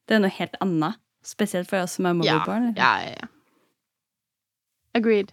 [0.07, 1.01] Det er noe helt annet.
[1.27, 3.27] Spesielt for oss som er ja, ja, ja, ja.
[4.95, 5.33] Agreed.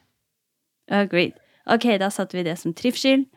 [0.90, 1.38] Agreed.
[1.70, 3.28] Ok, da satte vi det som trivsel.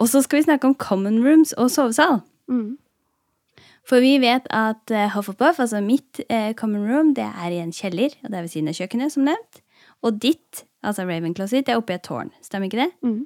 [0.00, 2.22] Og så skal vi snakke om common rooms og sovesal.
[2.48, 2.78] Mm.
[3.86, 7.74] For vi vet at uh, Hufflepuff, altså mitt eh, common room, det er i en
[7.74, 9.60] kjeller, og det er ved siden av kjøkkenet, som nevnt.
[10.02, 12.32] Og ditt, altså Ravenclaw sitt, det er oppe i et tårn.
[12.42, 12.88] Stemmer ikke det?
[13.06, 13.22] Mm.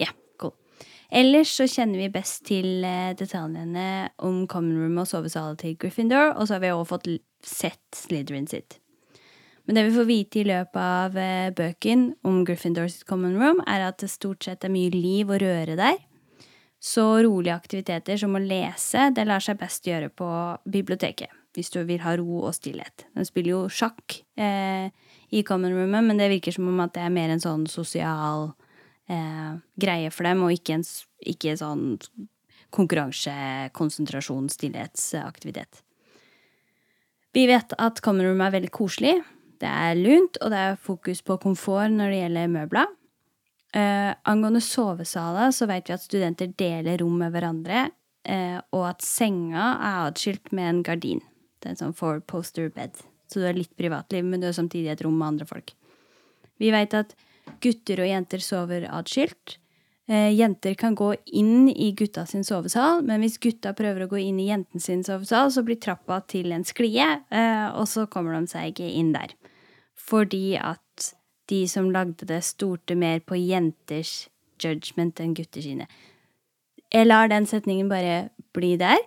[0.00, 0.54] Ja, cool.
[1.12, 6.32] Ellers så kjenner vi best til eh, detaljene om common room og sovesalet til Gryffindor,
[6.32, 7.12] og så har vi også fått
[7.44, 8.80] sett Slytherin sitt.
[9.66, 13.90] Men det vi får vite i løpet av eh, bøken om Gryffindors common room, er
[13.90, 16.00] at det stort sett er mye liv og røre der.
[16.82, 20.28] Så rolige aktiviteter som å lese, det lar seg best gjøre på
[20.68, 21.32] biblioteket.
[21.56, 23.06] Hvis du vil ha ro og stillhet.
[23.16, 24.92] De spiller jo sjakk eh,
[25.32, 28.50] i common roomet, men det virker som om at det er mer en sånn sosial
[29.08, 30.84] eh, greie for dem, og ikke en
[31.24, 31.96] ikke sånn
[32.76, 33.32] konkurranse,
[33.72, 35.80] konsentrasjon, stillhetsaktivitet.
[37.36, 39.16] Vi vet at common room er veldig koselig.
[39.60, 42.92] Det er lunt, og det er fokus på komfort når det gjelder møbler.
[43.76, 47.90] Eh, angående sovesaler så vet vi at studenter deler rom med hverandre,
[48.24, 51.20] eh, og at senga er atskilt med en gardin.
[51.60, 52.96] Det er en sånn four poster bed.
[53.28, 55.74] Så du har litt privatliv, men du har samtidig et rom med andre folk.
[56.62, 57.12] Vi vet at
[57.60, 59.58] gutter og jenter sover atskilt.
[60.08, 64.22] Eh, jenter kan gå inn i gutta sin sovesal, men hvis gutta prøver å gå
[64.22, 68.38] inn i jenten sin sovesal, så blir trappa til en sklie, eh, og så kommer
[68.38, 69.34] de seg ikke inn der.
[69.98, 70.80] Fordi at
[71.50, 74.28] de som lagde det, stolte mer på jenters
[74.62, 75.86] judgment enn gutter sine.
[76.92, 78.98] Jeg lar den setningen bare bli der.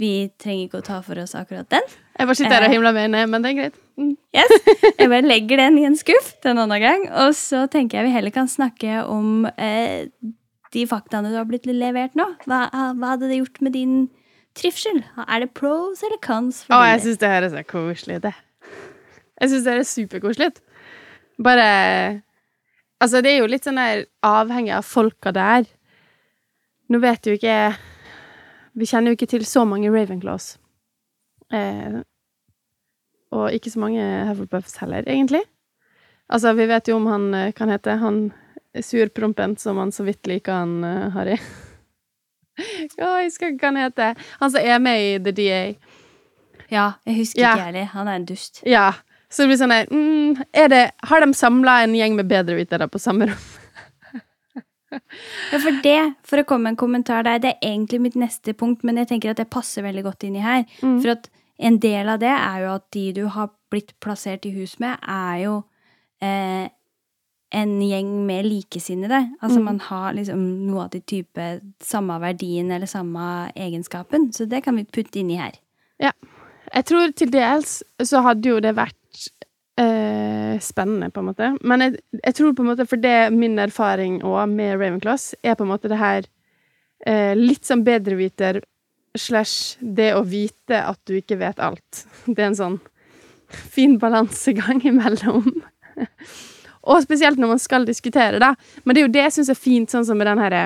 [0.00, 1.84] Vi trenger ikke å ta for oss akkurat den.
[2.18, 2.74] Jeg bare sitter her og Eh.
[2.74, 3.76] himler med øynene, men det er greit.
[3.96, 4.16] Mm.
[4.36, 4.52] Yes.
[4.98, 7.06] Jeg bare legger den i en skuff til en annen gang.
[7.24, 10.08] Og så tenker jeg vi heller kan snakke om eh,
[10.72, 12.26] de faktaene du har blitt levert nå.
[12.44, 12.66] Hva,
[12.98, 13.94] hva hadde det gjort med din
[14.56, 15.00] trivsel?
[15.24, 16.64] Er det pros eller cons?
[16.66, 18.34] for Å, jeg syns det er så koselig det.
[19.40, 20.50] Jeg syns det her er superkoselig.
[21.42, 22.22] Bare
[23.00, 25.66] Altså, det er jo litt sånn der avhengig av folka der.
[26.88, 27.56] Nå vet jo ikke
[28.78, 30.54] Vi kjenner jo ikke til så mange Ravenclaws.
[31.52, 32.00] Eh,
[33.36, 35.42] og ikke så mange Hufflepuffs heller, egentlig.
[36.32, 38.18] Altså, vi vet jo om han eh, kan hete han
[38.82, 41.38] surprompen som han så vidt liker han eh, Harry.
[42.96, 44.22] Ja, jeg husker ikke hva han heter.
[44.40, 45.58] Han som er med i The DA.
[46.72, 47.50] Ja, jeg husker Ja.
[47.52, 47.88] ikke heller.
[47.92, 48.62] Han er en dust.
[48.64, 48.86] Ja.
[49.30, 52.86] Så det blir sånn der mm, er det, Har de samla en gjeng med bedrevitere
[52.88, 53.46] på samme rom?
[55.52, 58.54] Ja, for det, for å komme med en kommentar der, det er egentlig mitt neste
[58.56, 60.62] punkt, men jeg tenker at det passer veldig godt inni her.
[60.80, 61.00] Mm.
[61.02, 61.26] For at
[61.58, 64.96] en del av det er jo at de du har blitt plassert i hus med,
[65.02, 65.56] er jo
[66.24, 66.68] eh,
[67.56, 69.20] en gjeng med likesinnede.
[69.42, 69.64] Altså Mm.
[69.64, 71.48] man har liksom noe av de type
[71.82, 74.30] samme verdien eller samme egenskapen.
[74.32, 75.58] Så det kan vi putte inni her.
[76.00, 76.12] Ja.
[76.72, 78.96] Jeg tror til dels så hadde jo det vært
[79.80, 81.50] eh, spennende, på en måte.
[81.60, 85.58] Men jeg, jeg tror på en måte, for det min erfaring òg med Ravenclaws, er
[85.58, 86.26] på en måte det her
[87.06, 88.62] eh, litt sånn bedreviter
[89.16, 92.04] slash det å vite at du ikke vet alt.
[92.26, 92.80] Det er en sånn
[93.48, 95.46] fin balansegang imellom.
[96.90, 98.52] Og spesielt når man skal diskutere, da.
[98.84, 100.60] Men det er jo det jeg syns er fint, sånn som med den herre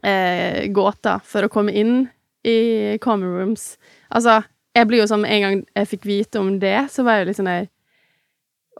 [0.00, 2.06] eh, gåta for å komme inn
[2.46, 3.74] i common rooms.
[4.08, 4.38] Altså,
[4.76, 7.28] jeg blir jo sånn en gang jeg fikk vite om det, så var jeg jo
[7.30, 7.68] litt sånn der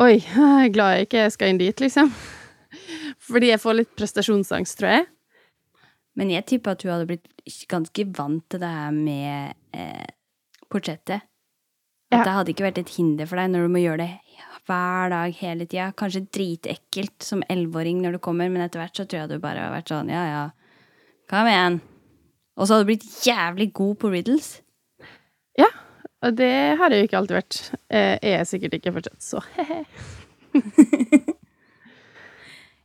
[0.02, 2.10] Oi, jeg er glad jeg ikke skal inn dit, liksom.
[3.26, 5.06] Fordi jeg får litt prestasjonsangst, tror jeg.
[6.16, 10.06] Men jeg tipper at hun hadde blitt ganske vant til det her med eh,
[10.72, 11.24] portrettet.
[12.12, 12.22] At Ja.
[12.22, 14.12] det hadde ikke vært et hinder for deg når du må gjøre det
[14.66, 15.88] hver dag hele tida.
[15.98, 19.64] Kanskje dritekkelt som elleveåring når du kommer, men etter hvert så tror jeg du bare
[19.64, 20.44] har vært sånn ja ja,
[21.30, 21.80] kom igjen.
[22.56, 24.48] Og så hadde du blitt jævlig god på riddles.
[26.24, 27.58] Og det har jeg jo ikke alltid vært.
[27.92, 29.82] Eh, Jeg er sikkert ikke fortsatt, så he-he.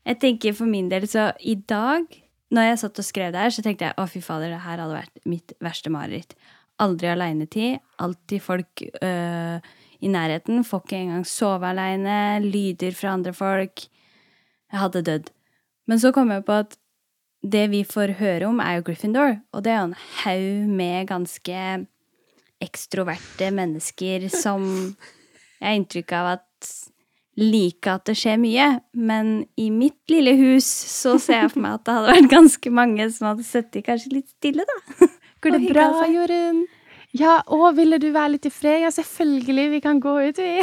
[0.10, 2.08] Jeg tenker for min del, så i dag,
[2.52, 4.82] når jeg satt og skrev det her, så tenkte jeg å, fy fader, det her
[4.82, 6.34] hadde vært mitt verste mareritt.
[6.82, 7.78] Aldri aleinetid.
[8.02, 9.60] Alltid folk øh,
[10.02, 10.64] i nærheten.
[10.66, 12.16] Får ikke engang sove aleine.
[12.42, 13.86] Lyder fra andre folk.
[14.74, 15.30] Jeg hadde dødd.
[15.86, 16.74] Men så kom jeg på at
[17.46, 19.38] det vi får høre om, er jo Gryffindor.
[19.54, 21.62] Og det er jo en haug med ganske
[22.62, 24.64] ekstroverte mennesker som
[25.62, 26.72] jeg har inntrykk av at
[27.40, 28.68] liker at det skjer mye.
[28.98, 32.74] Men i mitt lille hus så ser jeg for meg at det hadde vært ganske
[32.82, 35.10] mange som hadde sittet kanskje litt stille, da.
[35.42, 35.88] Går det Og bra.
[36.12, 36.64] Jorunn?
[37.18, 38.86] Ja, å, ville du være litt i fred?
[38.86, 40.62] Ja, selvfølgelig, vi kan gå ut, vi.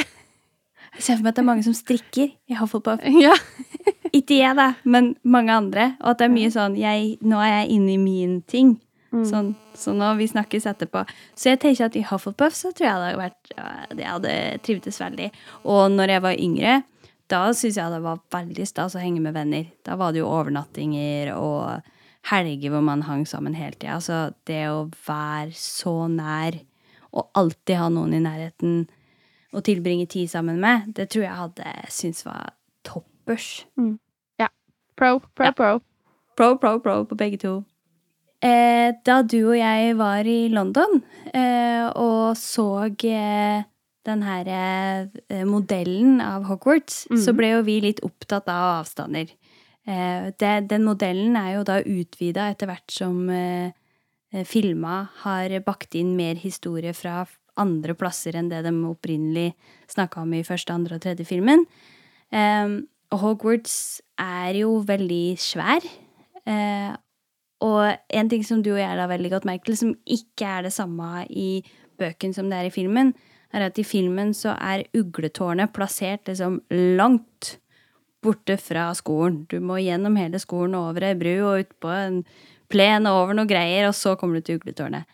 [0.96, 3.34] Jeg ser for meg at det er mange som strikker i på Ja.
[4.08, 5.90] Ikke jeg, da, men mange andre.
[6.00, 8.78] Og at det er mye sånn jeg, Nå er jeg inne i min ting.
[9.08, 11.00] Sånn, så nå vi snakkes etterpå.
[11.34, 14.32] Så jeg tenker at i Hufflepuff så tror jeg det hadde vært ja, Det hadde
[14.66, 15.30] trivdes veldig.
[15.64, 16.74] Og når jeg var yngre,
[17.32, 19.64] da syns jeg det var veldig stas å henge med venner.
[19.84, 21.88] Da var det jo overnattinger og
[22.28, 23.96] helger hvor man hang sammen hele tida.
[23.96, 26.60] Altså det å være så nær
[27.16, 28.82] og alltid ha noen i nærheten
[29.56, 32.52] å tilbringe tid sammen med, det tror jeg hadde syntes var
[32.84, 33.64] toppers.
[34.36, 34.50] Ja
[34.98, 35.52] Pro, pro, Ja.
[35.52, 35.80] pro.
[36.36, 37.64] Pro, pro, pro på begge to.
[38.38, 41.00] Eh, da du og jeg var i London
[41.34, 43.64] eh, og så eh,
[44.06, 49.32] den her eh, modellen av Hogwarts, så ble jo vi litt opptatt av avstander.
[49.88, 53.74] Eh, det, den modellen er jo da utvida etter hvert som eh,
[54.46, 57.26] filma har bakt inn mer historie fra
[57.58, 59.50] andre plasser enn det de opprinnelig
[59.90, 61.64] snakka om i første, andre og tredje filmen.
[62.30, 65.82] Og Hogwarts er jo veldig svær.
[67.64, 70.74] Og en ting som du og jeg la veldig godt merke som ikke er det
[70.74, 71.64] samme i
[71.98, 73.14] bøken som det er i filmen,
[73.52, 77.56] er at i filmen så er ugletårnet plassert liksom langt
[78.22, 79.44] borte fra skolen.
[79.50, 82.22] Du må gjennom hele skolen over ei bru og ut på en
[82.70, 85.08] plen og over noe greier, og så kommer du til ugletårnet.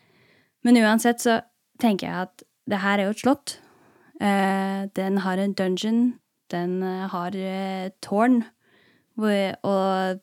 [0.65, 1.39] Men uansett så
[1.81, 3.57] tenker jeg at det her er jo et slott.
[4.19, 6.01] Eh, den har en dungeon.
[6.51, 8.41] Den har eh, tårn.
[9.15, 10.19] Og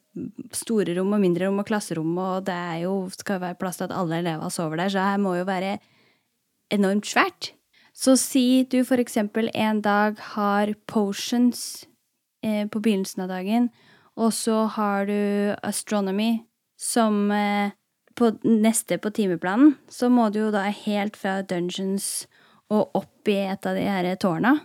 [0.53, 3.89] store rom og mindre rom og klasserom, og det er jo, skal være plass til
[3.89, 5.79] at alle elever sover der, så her må jo være
[6.73, 7.53] enormt svært.
[7.93, 11.85] Så si du for eksempel en dag har potions
[12.45, 13.69] eh, på begynnelsen av dagen,
[14.17, 16.43] og så har du astronomy
[16.81, 17.73] som eh,
[18.17, 22.27] på neste på timeplanen, så må du jo da helt fra dungeons
[22.73, 24.59] og opp i et av de her tårna.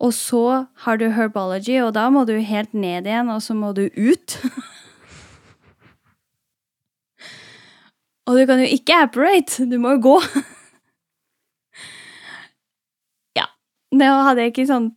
[0.00, 3.72] Og så har du herbology, og da må du helt ned igjen, og så må
[3.76, 4.44] du ut.
[8.28, 10.16] og du kan jo ikke apparate, du må jo gå.
[13.40, 13.46] ja.
[13.96, 14.92] Nå hadde jeg ikke sånn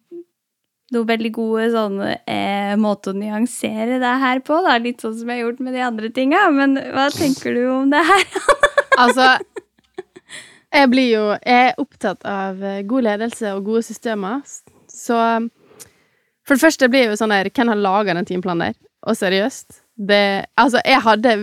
[0.94, 4.78] noe veldig gode sånn eh, måte å nyansere det her på, da.
[4.82, 6.48] Litt sånn som jeg har gjort med de andre tinga.
[6.54, 8.26] Men hva tenker du om det her?
[9.00, 9.38] Altså,
[10.76, 14.42] jeg blir jo Jeg er opptatt av eh, god ledelse og gode systemer,
[15.00, 15.18] så
[16.46, 18.80] For det første blir jeg jo sånn der Hvem har laga den timeplanen der?
[19.08, 21.36] Og seriøst, det Altså, jeg hadde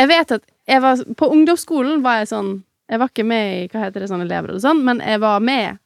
[0.00, 2.52] Jeg vet at jeg var På ungdomsskolen var jeg sånn
[2.88, 5.44] Jeg var ikke med i hva heter det, sånn elever og sånn, men jeg var
[5.44, 5.78] med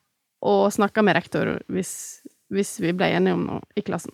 [0.46, 1.90] og snakka med rektor hvis,
[2.52, 4.12] hvis vi ble enige om noe i klassen.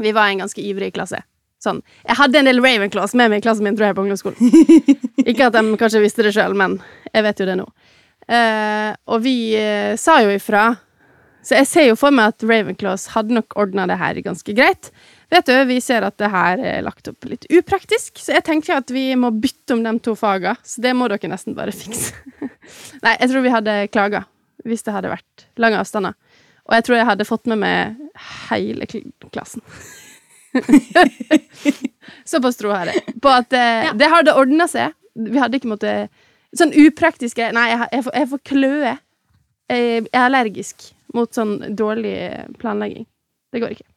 [0.00, 1.22] Vi var en ganske ivrig klasse.
[1.62, 1.82] Sånn.
[2.06, 4.38] Jeg hadde en del Ravenclaws med meg i klassen min, tror jeg, på ungdomsskolen.
[5.30, 6.78] Ikke at de kanskje visste det sjøl, men
[7.12, 7.66] jeg vet jo det nå.
[8.28, 10.70] Eh, og vi eh, sa jo ifra.
[11.42, 14.92] Så jeg ser jo for meg at Ravenclaws hadde nok ordna det her ganske greit.
[15.32, 18.76] Vet du, Vi ser at det her er lagt opp litt upraktisk, så jeg tenker
[18.76, 20.54] at vi må bytte om de to faga.
[20.62, 22.12] Så det må dere nesten bare fikse.
[23.04, 24.26] Nei, jeg tror vi hadde klaga
[24.62, 26.14] hvis det hadde vært lange avstander.
[26.68, 28.02] Og jeg tror jeg hadde fått med meg
[28.50, 29.64] hele kl klassen.
[32.28, 34.94] Såpass tro har jeg på at eh, det hadde ordna seg.
[35.16, 36.12] Vi hadde ikke måttet
[36.58, 38.92] Sånn upraktiske Nei, jeg, jeg, får, jeg får kløe.
[39.72, 42.16] Jeg, jeg er allergisk mot sånn dårlig
[42.60, 43.06] planlegging.
[43.52, 43.88] Det går ikke.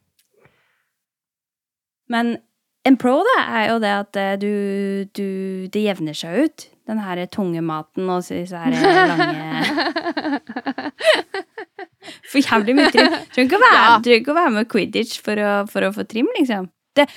[2.12, 2.36] Men
[2.86, 4.50] en pro da, er jo det at eh, du,
[5.18, 5.28] du
[5.74, 6.66] Det jevner seg ut.
[6.86, 9.64] Den her tunge maten og så her lange
[12.30, 13.16] For jævlig mye trim.
[13.34, 13.98] Trenger ikke Ja.
[14.20, 16.68] ikke å være med Quidditch for å, for å få trim, liksom.
[16.96, 17.08] Det,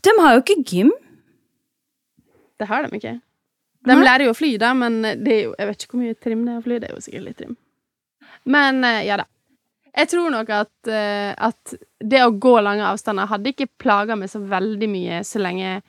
[0.00, 0.92] De har jo ikke gym.
[2.56, 3.14] Det har de ikke.
[3.82, 6.44] De lærer jo å fly, da, men det jo Jeg vet ikke hvor mye trim
[6.46, 6.78] det er å fly.
[6.78, 7.56] Det er jo sikkert litt trim.
[8.52, 9.26] Men eh, ja da.
[9.92, 14.30] Jeg tror nok at, eh, at det å gå lange avstander hadde ikke plaga meg
[14.32, 15.80] så veldig mye så lenge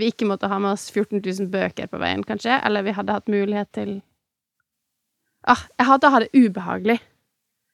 [0.00, 3.18] vi ikke måtte ha med oss 14 000 bøker på veien, kanskje, eller vi hadde
[3.18, 3.98] hatt mulighet til
[5.42, 7.00] Ah, jeg hater å ha det ubehagelig.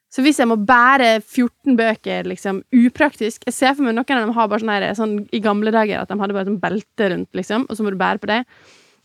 [0.09, 4.22] Så hvis jeg må bære 14 bøker, liksom, upraktisk Jeg ser for meg noen av
[4.24, 7.11] dem har bare sånn her sånn, I gamle dager at de hadde bare sånn belte
[7.12, 8.38] rundt, liksom, og så må du bære på det.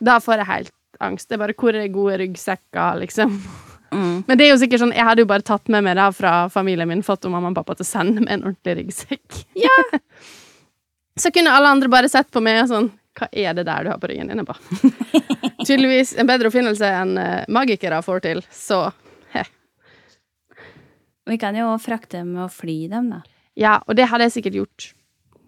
[0.03, 1.29] Da får jeg helt angst.
[1.29, 3.37] Det er bare hvor er gode ryggsekker, liksom.
[3.93, 4.23] Mm.
[4.27, 6.47] Men det er jo sikkert sånn Jeg hadde jo bare tatt med meg det fra
[6.49, 9.43] familien min, fått mamma og pappa til å sende meg en ordentlig ryggsekk.
[9.59, 9.75] Ja.
[11.21, 13.91] så kunne alle andre bare sett på meg og sånn Hva er det der du
[13.91, 14.41] har på ryggen din?
[14.47, 14.57] Bare
[15.67, 18.87] Tydeligvis en bedre oppfinnelse enn eh, magikere får til, så
[19.35, 19.45] he.
[21.29, 23.21] Vi kan jo frakte dem og fly dem, da.
[23.55, 24.89] Ja, og det hadde jeg sikkert gjort.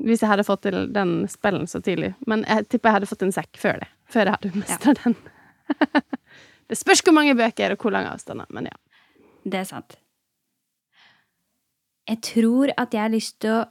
[0.05, 2.13] Hvis jeg hadde fått til den spellen så tidlig.
[2.29, 3.89] Men jeg tipper jeg hadde fått en sekk før det.
[4.11, 5.15] Før jeg hadde mista den.
[6.69, 8.77] det spørs hvor mange bøker og hvor lang avstand, men ja.
[9.45, 9.97] Det er sant.
[12.05, 13.65] Jeg tror at jeg har lyst til å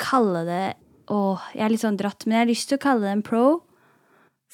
[0.00, 0.64] kalle det
[1.10, 3.22] Åh, jeg er litt sånn dratt, men jeg har lyst til å kalle det en
[3.26, 3.46] pro.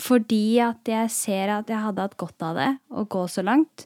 [0.00, 3.84] Fordi at jeg ser at jeg hadde hatt godt av det å gå så langt.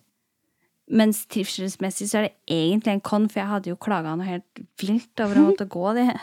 [0.91, 4.63] Mens trivselsmessig så er det egentlig en con, for jeg hadde jo klaga noe helt
[4.79, 6.09] vilt over å måtte gå det.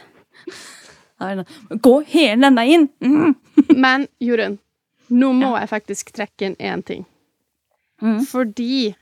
[1.18, 2.84] Er det sånn, Gå hele denne inn!
[3.02, 3.32] Mm.
[3.74, 4.60] Men Jorunn,
[5.10, 7.06] nå må jeg faktisk trekke inn én ting.
[8.02, 8.22] Mm.
[8.26, 8.96] Fordi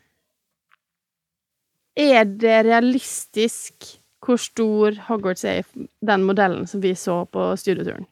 [1.98, 3.86] Er det realistisk
[4.26, 8.06] hvor stor Hogwarts er i den modellen som vi så på studieturen?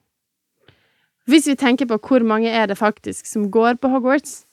[1.28, 4.46] Hvis vi tenker på hvor mange er det faktisk som går på Hogwarts,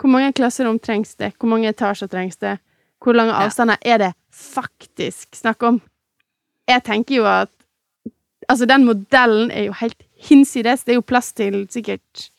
[0.00, 2.58] hvor mange klasserom trengs det, hvor mange etasjer trengs det,
[3.02, 3.46] hvor lange Ja.
[3.46, 5.80] avstander er det faktisk snakk om?
[6.68, 7.48] Jeg tenker jo at
[8.48, 10.82] Altså, den modellen er jo helt hinsides.
[10.84, 12.30] Det er jo plass til sikkert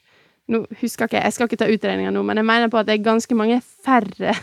[0.51, 2.97] Nå husker ikke jeg, skal ikke ta utregninga nå, men jeg mener på at det
[2.97, 4.33] er ganske mange færre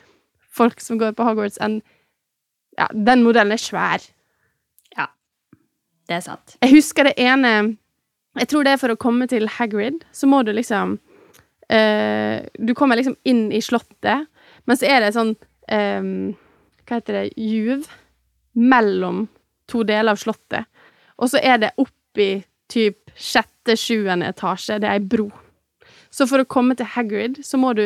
[0.58, 1.80] folk som går på Hogwarts enn
[2.78, 4.00] Ja, den modellen er svær.
[4.96, 5.08] Ja.
[6.08, 6.54] Det er sant.
[6.62, 7.76] Jeg husker det ene
[8.38, 10.96] Jeg tror det er for å komme til Hagrid, så må du liksom
[11.68, 14.30] eh, Du kommer liksom inn i slottet,
[14.64, 15.34] men så er det sånn
[15.68, 16.00] eh,
[16.86, 17.90] Hva heter det Juv
[18.56, 19.26] mellom
[19.70, 20.66] to deler av slottet.
[21.20, 24.80] Og så er det oppi typ sjette, sjuende etasje.
[24.80, 25.28] Det er ei bro.
[26.10, 27.84] Så for å komme til Hagrid, så må du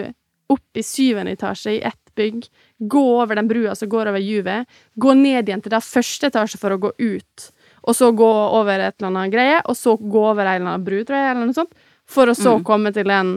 [0.53, 2.45] opp i syvende etasje i ett bygg,
[2.79, 4.69] gå over den brua som går over juvet,
[5.01, 7.47] gå ned igjen til da første etasje for å gå ut,
[7.85, 8.29] og så gå
[8.61, 11.31] over et eller annet greie, og så gå over en eller annen bru, tror jeg,
[11.33, 11.73] eller noe sånt,
[12.07, 12.65] for å så Mm.
[12.65, 13.33] komme til den,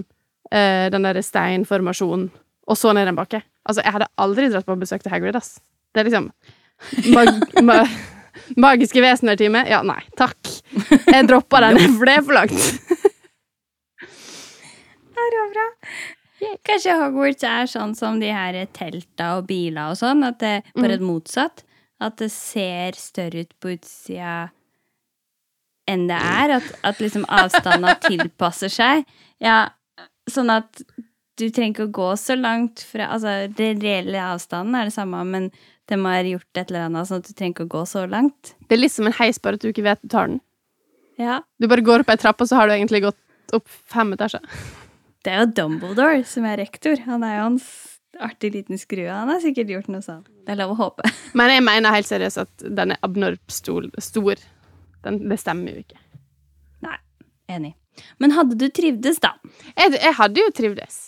[0.51, 2.29] uh, den derre steinformasjonen,
[2.67, 3.41] og så ned en bakke.
[3.67, 5.59] Altså, jeg hadde aldri dratt på besøk til Hagrid, ass.
[5.95, 6.31] Det er liksom
[7.15, 7.27] mag
[7.63, 7.81] ma
[8.55, 9.63] Magiske vesener-time?
[9.67, 10.37] Ja, nei, takk.
[11.09, 12.96] Jeg droppa den, for det er for langt.
[15.27, 15.67] Er bra.
[16.67, 20.99] Kanskje Hogwarts er sånn som de her telta og biler og sånn, at det bare
[21.01, 21.63] motsatt.
[21.97, 24.51] At det ser større ut på utsida
[25.89, 26.57] enn det er.
[26.59, 29.07] At, at liksom avstanda tilpasser seg.
[29.41, 29.71] Ja,
[30.29, 30.83] sånn at
[31.37, 35.21] du trenger ikke å gå så langt fra Altså, den reelle avstanden er det samme,
[35.25, 35.51] men
[35.87, 38.53] de har gjort et eller annet sånn at du trenger ikke å gå så langt.
[38.67, 40.41] Det er litt som en heis, bare at du ikke vet du tar den.
[41.17, 41.39] Ja.
[41.57, 44.43] Du bare går opp ei trapp, og så har du egentlig gått opp fem etasjer.
[45.27, 47.01] Det er jo Dumbledore som er rektor.
[47.03, 47.57] Han er jo en
[48.23, 49.09] artig liten skrue.
[49.11, 50.29] Han har sikkert gjort noe sånt.
[50.47, 51.09] Det er lov å håpe.
[51.37, 53.89] Men jeg mener helt seriøst at den er abnormt stor.
[55.03, 55.99] Den, det stemmer jo ikke.
[56.87, 56.95] Nei,
[57.51, 57.73] enig.
[58.23, 59.33] Men hadde du trivdes, da?
[59.73, 61.01] Jeg, jeg hadde jo trivdes.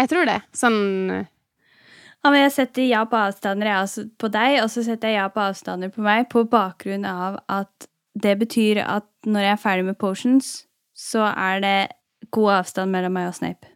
[0.00, 0.40] Jeg tror det.
[0.58, 5.20] Sånn Ja, men jeg setter ja på avstander også på deg, og så setter jeg
[5.20, 9.62] ja på avstander på meg på bakgrunn av at det betyr at når jeg er
[9.62, 10.54] ferdig med potions,
[10.98, 11.78] så er det
[12.32, 13.68] god avstand mellom meg og Snape.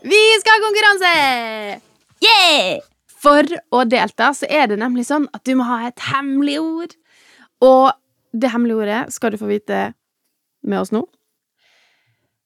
[0.00, 1.12] Vi skal ha konkurranse!
[2.24, 2.80] Yeah!
[3.20, 3.44] For
[3.76, 6.94] å delta så er det nemlig sånn at du må ha et hemmelig ord.
[7.60, 7.90] Og
[8.32, 9.90] det hemmelige ordet skal du få vite
[10.64, 11.02] med oss nå.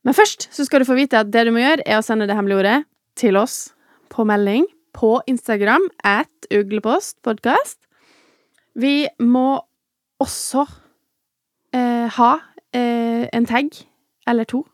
[0.04, 2.26] Men først så skal du få vite at det du må gjøre, er å sende
[2.28, 2.78] det hemmelige ordet
[3.18, 3.70] til oss
[4.12, 7.78] på melding på Instagram at uglepostpodkast.
[8.74, 9.62] Vi må
[10.24, 10.64] også
[11.74, 12.32] eh, ha
[12.74, 13.76] eh, en tagg
[14.28, 14.64] eller to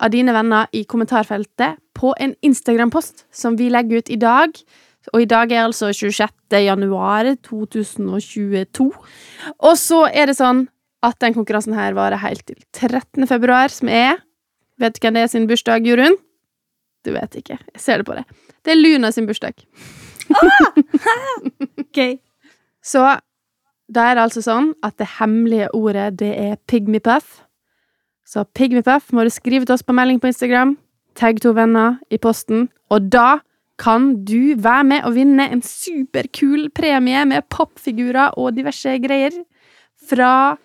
[0.00, 4.54] av dine venner i kommentarfeltet på en Instagram-post som vi legger ut i dag.
[5.12, 6.32] Og i dag er altså 26.
[6.64, 8.86] januar 2022.
[9.58, 10.66] Og så er det sånn
[11.04, 13.28] at den konkurransen her varer helt til 13.
[13.28, 14.20] februar, som er
[14.80, 16.14] Vet du hvem det er sin bursdag, Jorunn?
[17.04, 17.58] Du vet ikke.
[17.74, 18.24] Jeg ser det på deg.
[18.64, 19.60] Det er Luna sin bursdag.
[21.96, 22.14] Gøy.
[22.80, 23.04] Så
[23.90, 27.40] da er det altså sånn at det hemmelige ordet, det er pygmy-puff.
[28.26, 30.76] Så pygmy-puff må du skrive til oss på melding på Instagram,
[31.18, 33.40] tagg to venner i posten, og da
[33.80, 39.34] kan du være med og vinne en superkul premie med popfigurer og diverse greier
[40.10, 40.56] fra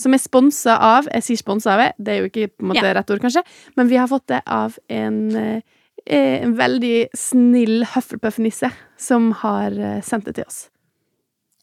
[0.00, 2.84] som er sponsa av Jeg sier sponsa av, det er jo ikke på en måte
[2.84, 2.94] Ja.
[2.94, 3.42] rett ord, kanskje,
[3.76, 5.60] men vi har fått det av en, eh,
[6.06, 10.70] en veldig snill Hufflepuff-nisse som har eh, sendt det til oss.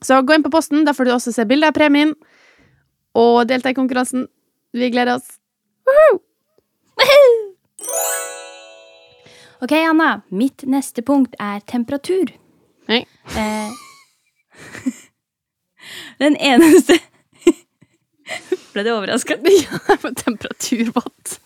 [0.06, 2.14] Så gå inn på posten, da får du også se bilde av premien
[3.18, 4.28] og delta i konkurransen.
[4.78, 5.38] Vi gleder oss.
[5.88, 6.22] Woohoo!
[9.58, 10.22] Ok, Anna.
[10.30, 12.30] Mitt neste punkt er temperatur.
[12.92, 13.00] Nei.
[13.34, 13.72] Eh,
[16.24, 17.00] den eneste
[18.74, 19.40] Ble du overraska?
[19.42, 21.40] Ja, temperaturvått.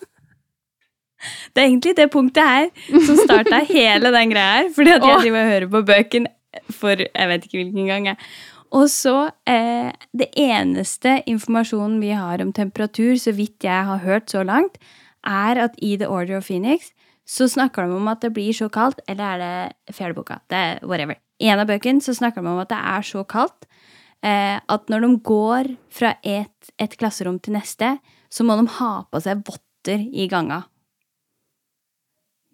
[1.54, 2.68] Det er egentlig det punktet her
[3.06, 4.70] som starta hele den greia her.
[4.76, 6.26] Fordi at jeg driver og hører på bøken
[6.70, 8.06] for jeg vet ikke hvilken gang.
[8.12, 8.16] jeg.
[8.72, 14.30] Og så eh, Det eneste informasjonen vi har om temperatur, så vidt jeg har hørt
[14.30, 14.78] så langt,
[15.24, 16.92] er at i The Order of Phoenix
[17.28, 20.40] så snakker de om at det blir så kaldt, eller er det fjerde boka?
[20.50, 21.14] Det er whatever.
[21.40, 23.68] I en av bøkene så snakker de om at det er så kaldt
[24.24, 27.96] eh, at når de går fra et, et klasserom til neste,
[28.32, 30.64] så må de ha på seg votter i ganga.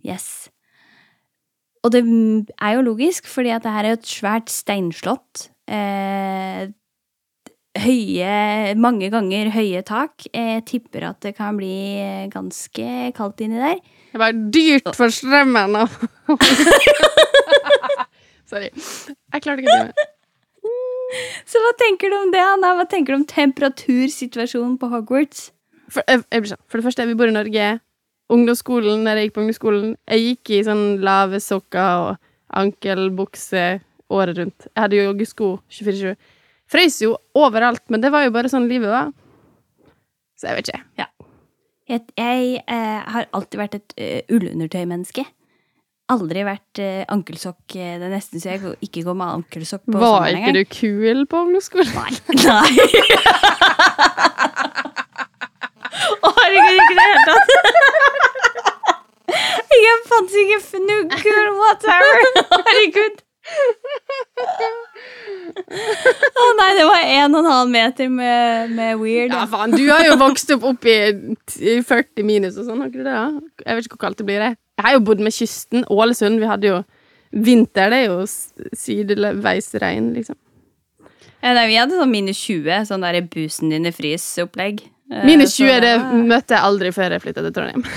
[0.05, 0.49] Yes.
[1.85, 5.49] Og det er jo logisk, fordi at det her er jo et svært steinslott.
[5.71, 6.69] Eh,
[7.79, 10.27] høye, mange ganger høye tak.
[10.33, 13.81] Jeg tipper at det kan bli ganske kaldt inni der.
[14.13, 15.89] Det var dyrt for strømmen og
[18.49, 18.71] Sorry.
[18.73, 20.09] Jeg klarte ikke det.
[21.49, 22.75] Så hva tenker du om det, Anna?
[22.77, 25.51] Hva tenker du om temperatursituasjonen på Hogwarts?
[25.93, 26.61] For, jeg, jeg sånn.
[26.69, 27.69] for det første, vi bor i Norge.
[28.29, 32.19] Ungdomsskolen, når jeg gikk på ungdomsskolen Jeg gikk i sånn lave sokker og
[32.59, 33.63] ankelbukse
[34.13, 34.69] året rundt.
[34.69, 36.13] Jeg hadde jo joggesko 24-7.
[36.69, 39.11] Frøys jo overalt, men det var jo bare sånn livet var.
[40.39, 41.09] Så jeg vet ikke.
[41.89, 45.25] Jeg, jeg eh, har alltid vært et uh, ullundertøymenneske.
[46.13, 47.65] Aldri vært uh, ankelsokk.
[47.77, 51.25] eh, Det er nesten så jeg ikke går med ankelsokk på Var ikke du kul
[51.29, 51.93] på ungdomsskolen?
[51.97, 52.13] Nei.
[52.49, 52.69] Nei.
[56.49, 57.49] Herregud, ikke i det hele tatt.
[59.79, 62.17] Jeg fant ikke fnugger, whatever.
[62.53, 63.17] Herregud.
[66.39, 69.33] Å nei, det var en og en halv meter med, med weird.
[69.35, 70.97] Ja, faen, du har jo vokst opp opp i
[71.87, 73.15] 40 minus og sånn, har du det?
[73.15, 73.27] Ja?
[73.65, 74.59] Jeg vet ikke hvor kaldt det blir, jeg.
[74.79, 75.85] Jeg har jo bodd med kysten.
[75.91, 76.79] Ålesund, vi hadde jo
[77.29, 80.37] Vinter, det er jo s- sideveis regn, liksom.
[81.43, 84.81] Ja, nei, vi hadde sånn minus 20, sånn der busen din i frys-opplegg.
[85.09, 85.93] Eh, så 20 det
[86.29, 87.85] møtte jeg aldri før jeg flytta til Trondheim.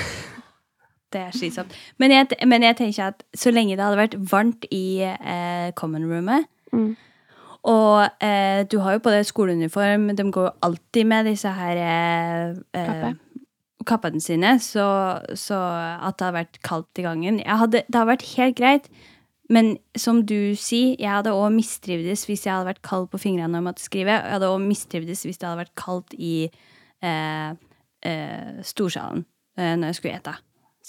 [1.12, 1.74] Det er slitsomt.
[2.00, 6.08] Men jeg, men jeg tenker at så lenge det hadde vært varmt i eh, common
[6.08, 6.94] roomet Mm.
[7.68, 11.82] Og eh, du har jo på deg skoleuniform, de går jo alltid med disse her
[11.84, 13.12] eh, eh,
[13.86, 14.86] kappene sine, så,
[15.36, 15.60] så
[16.00, 18.90] at det har vært kaldt i gangen jeg hadde, Det har vært helt greit,
[19.52, 23.52] men som du sier, jeg hadde òg mistrivdes hvis jeg hadde vært kald på fingrene
[23.52, 24.16] når jeg måtte skrive.
[24.16, 26.36] Jeg hadde òg mistrivdes hvis det hadde vært kaldt i
[27.04, 27.52] eh,
[28.08, 29.26] eh, storsalen
[29.58, 30.36] eh, når jeg skulle ete.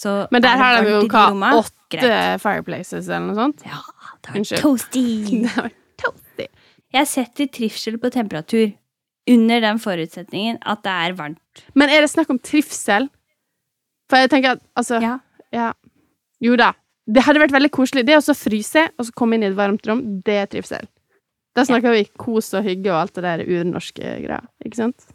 [0.02, 3.64] Så Men der er har de jo hva, åtte fireplaces eller noe sånt.
[3.68, 3.80] Ja,
[4.24, 5.06] det var toasty.
[5.44, 6.46] Det var toasty.
[6.92, 8.72] Jeg setter trivsel på temperatur
[9.30, 11.64] under den forutsetningen at det er varmt.
[11.78, 13.08] Men er det snakk om trivsel?
[14.10, 15.18] For jeg tenker at altså Ja.
[15.54, 15.72] ja.
[16.42, 16.72] Jo da.
[17.06, 18.06] Det hadde vært veldig koselig.
[18.06, 20.88] Det å fryse og så komme inn i et varmt rom, det er trivsel.
[21.54, 24.40] Da snakker vi kos og hygge og alt det der urnorske greia.
[24.64, 25.08] Ikke sant?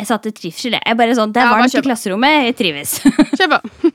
[0.00, 0.96] Jeg satte trivsel, jeg.
[0.96, 2.94] Bare sånn, det er Ja, varmt i klasserommet, jeg trives.
[3.38, 3.90] Kjør på.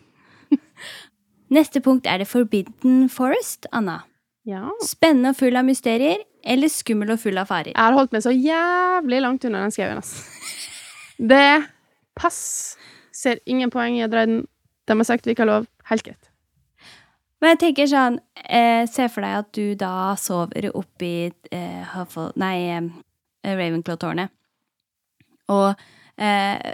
[1.55, 4.03] Neste punkt er det Forbidden Forest, Anna.
[4.45, 4.67] Ja.
[4.85, 7.71] Spennende og full av mysterier, eller skummel og full av farer?
[7.73, 10.13] Jeg har holdt meg så jævlig langt unna den skauen, ass.
[11.17, 11.47] Det
[12.15, 12.77] Pass.
[13.15, 14.45] Ser ingen poeng i å dra i den.
[14.85, 15.67] De har sagt vi ikke har lov.
[15.89, 16.29] Helt greit.
[17.41, 22.29] Men jeg tenker sånn, eh, se for deg at du da sover oppi eh, Huffle,
[22.39, 24.31] nei, eh, Ravenclaw-tårnet.
[25.51, 25.75] Og
[26.17, 26.73] eh,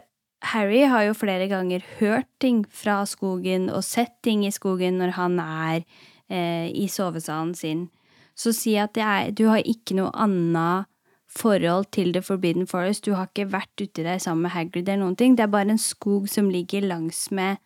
[0.51, 5.15] Harry har jo flere ganger hørt ting fra skogen og sett ting i skogen når
[5.17, 5.83] han er
[6.29, 7.89] eh, i sovesalen sin.
[8.35, 10.89] Så si at det er, du har ikke noe annet
[11.31, 13.05] forhold til The Forbidden Forest.
[13.05, 15.37] Du har ikke vært uti der sammen med Hagrid eller noen ting.
[15.37, 17.61] Det er bare en skog som ligger langs med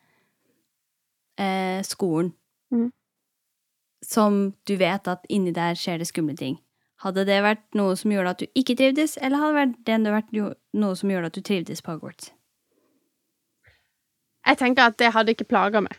[1.40, 2.34] eh, skolen.
[2.70, 2.90] Mm.
[4.04, 6.60] Som du vet at inni der skjer det skumle ting.
[7.06, 10.32] Hadde det vært noe som gjorde at du ikke trivdes, eller hadde det vært,
[10.74, 12.32] noe som gjorde at du trivdes på Hogwarts?
[14.46, 15.94] Jeg tenker at det hadde ikke plaga meg.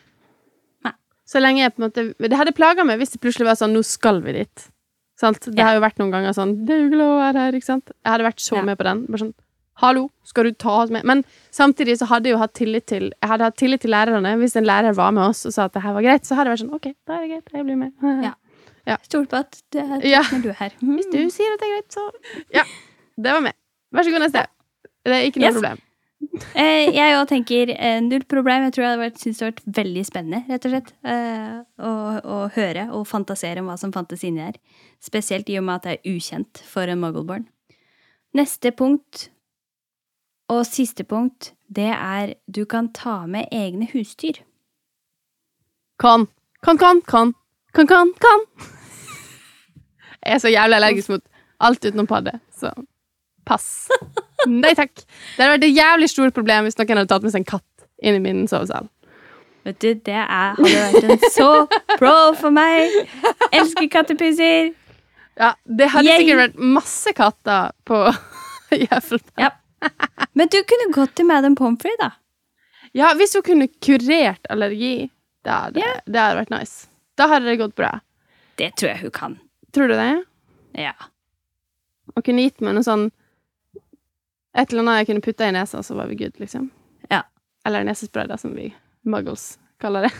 [0.86, 0.94] Nei.
[1.28, 3.74] Så lenge jeg på en måte Det hadde plaga meg hvis det plutselig var sånn
[3.76, 4.68] Nå skal vi dit.
[5.20, 5.42] Sant?
[5.50, 5.66] Det Ja.
[5.72, 7.92] har jo vært noen ganger sånn Det er jo lov å være her, ikke sant?
[8.06, 8.62] Jeg hadde vært så Ja.
[8.64, 9.06] med på den.
[9.08, 9.34] Bare sånn
[9.78, 11.04] Hallo, skal du ta oss med?
[11.04, 14.38] Men samtidig så hadde jeg jo hatt tillit til Jeg hadde hatt tillit til lærerne.
[14.40, 16.50] Hvis en lærer var med oss og sa at det her var greit, så hadde
[16.50, 17.54] jeg vært sånn OK, da er det greit.
[17.54, 17.94] Jeg blir med.
[18.24, 18.34] Ja.
[19.04, 20.22] Stol på at det er Ja.
[20.32, 20.72] når du er her.
[20.96, 22.06] Hvis du sier at det er greit, så
[22.56, 22.64] Ja.
[23.18, 23.54] Det var med.
[23.94, 24.46] Vær så god, neste.
[25.06, 25.60] Det er ikke noe Yes.
[25.60, 25.84] problem.
[26.58, 28.64] Eh, jeg òg tenker eh, null problem.
[28.66, 30.90] Jeg tror jeg hadde syntes det hadde vært veldig spennende, rett og slett.
[31.06, 31.92] Eh, å,
[32.26, 34.58] å høre og fantasere om hva som fantes inni her.
[35.04, 37.46] Spesielt i og med at det er ukjent for en muggleborn.
[38.34, 39.28] Neste punkt,
[40.50, 44.42] og siste punkt, det er du kan ta med egne husdyr.
[46.02, 46.28] Kan.
[46.66, 47.34] Kan, kan, kan.
[47.74, 48.48] Kan, kan, kan.
[50.28, 51.24] Er så jævlig allergisk mot
[51.64, 52.74] alt utenom padde, så
[53.48, 53.88] pass.
[54.48, 54.94] Nei takk.
[55.00, 57.88] Det hadde vært et jævlig stort problem hvis noen hadde tatt med seg en katt
[58.04, 58.90] inn i min sovesal.
[59.68, 61.50] Vet du, det er, hadde vært en så
[61.98, 62.94] pro for meg.
[63.52, 64.70] Elsker kattepuser.
[65.38, 66.22] Ja, det hadde Yay.
[66.24, 68.04] sikkert vært masse katter på
[68.86, 69.20] Jævla.
[69.40, 69.52] Ja.
[70.38, 72.14] Men du kunne gått til Madam Pomfrey, da.
[72.96, 75.10] Ja, hvis hun kunne kurert allergi,
[75.46, 76.00] det hadde, yeah.
[76.08, 76.88] det hadde vært nice.
[77.20, 77.92] Da hadde det gått bra.
[78.58, 79.38] Det tror jeg hun kan.
[79.78, 80.24] Tror du det?
[80.82, 80.96] Ja.
[82.16, 83.12] Og kunne gitt meg noe sånn
[84.58, 86.72] Et eller annet jeg kunne putta i nesa, så var vi good, liksom.
[87.14, 87.22] Ja.
[87.68, 88.72] Eller nesespray, da, som vi
[89.06, 90.12] muggles kaller det.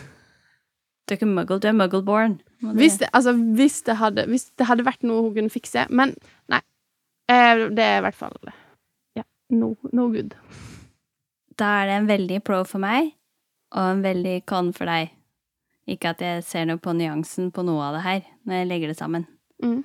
[1.08, 2.36] Du er ikke muggle, du er muggleborn.
[2.78, 5.88] Hvis det, altså, hvis det, hadde, hvis det hadde vært noe hun kunne fikse.
[5.90, 6.14] Men
[6.54, 6.60] nei.
[7.32, 8.36] Eh, Det er i hvert fall
[9.18, 10.36] Ja, no, no good.
[11.58, 13.16] Da er det en veldig pro for meg,
[13.74, 15.16] og en veldig con for deg.
[15.88, 18.94] Ikke at jeg ser noe på nyansen på noe av det her, når jeg legger
[18.94, 19.26] det sammen.
[19.64, 19.82] Mm.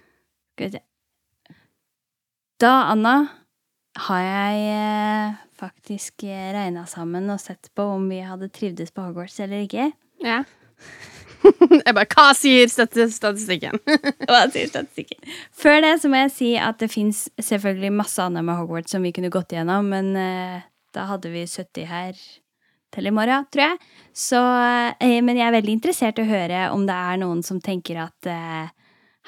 [0.55, 0.83] Skal vi se.
[2.63, 3.17] Da, Anna,
[4.07, 9.41] har jeg eh, faktisk regna sammen og sett på om vi hadde trivdes på Hogwarts
[9.43, 9.91] eller ikke.
[10.23, 10.43] Ja.
[11.87, 13.79] jeg bare Hva sier statistikken?
[14.29, 15.23] Hva sier statistikken?
[15.55, 19.05] Før det så må jeg si at det fins selvfølgelig masse annet med Hogwarts som
[19.05, 20.63] vi kunne gått gjennom, men uh,
[20.95, 22.23] da hadde vi 70 her
[22.93, 23.93] til i morgen, tror jeg.
[24.15, 27.61] Så, uh, men jeg er veldig interessert i å høre om det er noen som
[27.63, 28.71] tenker at eh,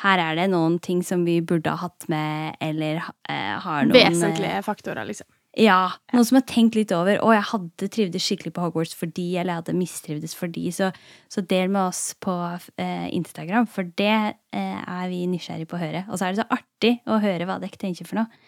[0.03, 2.99] her er det noen ting som vi burde ha hatt med, eller
[3.31, 5.29] eh, har noen eh, Vesentlige faktorer, liksom.
[5.55, 9.29] Ja, noen som har tenkt litt over Å, jeg hadde trivdes skikkelig på Hogwarts fordi,
[9.39, 10.89] eller jeg hadde mistrivdes fordi, så,
[11.31, 12.35] så del med oss på
[12.83, 16.03] eh, Instagram, for det eh, er vi nysgjerrig på å høre.
[16.09, 18.43] Og så er det så artig å høre hva dere tenker for noe.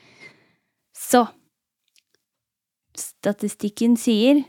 [0.97, 1.27] Så
[2.97, 4.41] Statistikken sier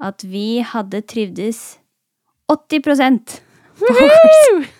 [0.00, 1.78] at vi hadde trivdes
[2.48, 4.76] 80 på Hogwarts.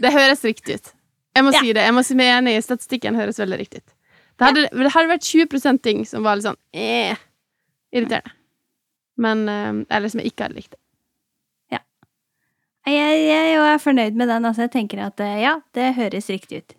[0.00, 0.92] Det høres riktig ut.
[1.36, 1.60] Jeg må Ja.
[1.60, 1.82] si det.
[1.86, 3.16] Jeg må si meg enig i statistikken.
[3.18, 3.92] høres veldig riktig ut.
[4.40, 7.16] Det hadde, det hadde vært 20 ting som var litt sånn eh,
[7.92, 8.32] irriterende.
[9.20, 10.74] Men eh, Eller som jeg ikke hadde likt.
[12.88, 14.46] Jeg, jeg, jeg er fornøyd med den.
[14.48, 14.64] Altså.
[14.64, 16.76] Jeg tenker at eh, ja, det høres riktig ut.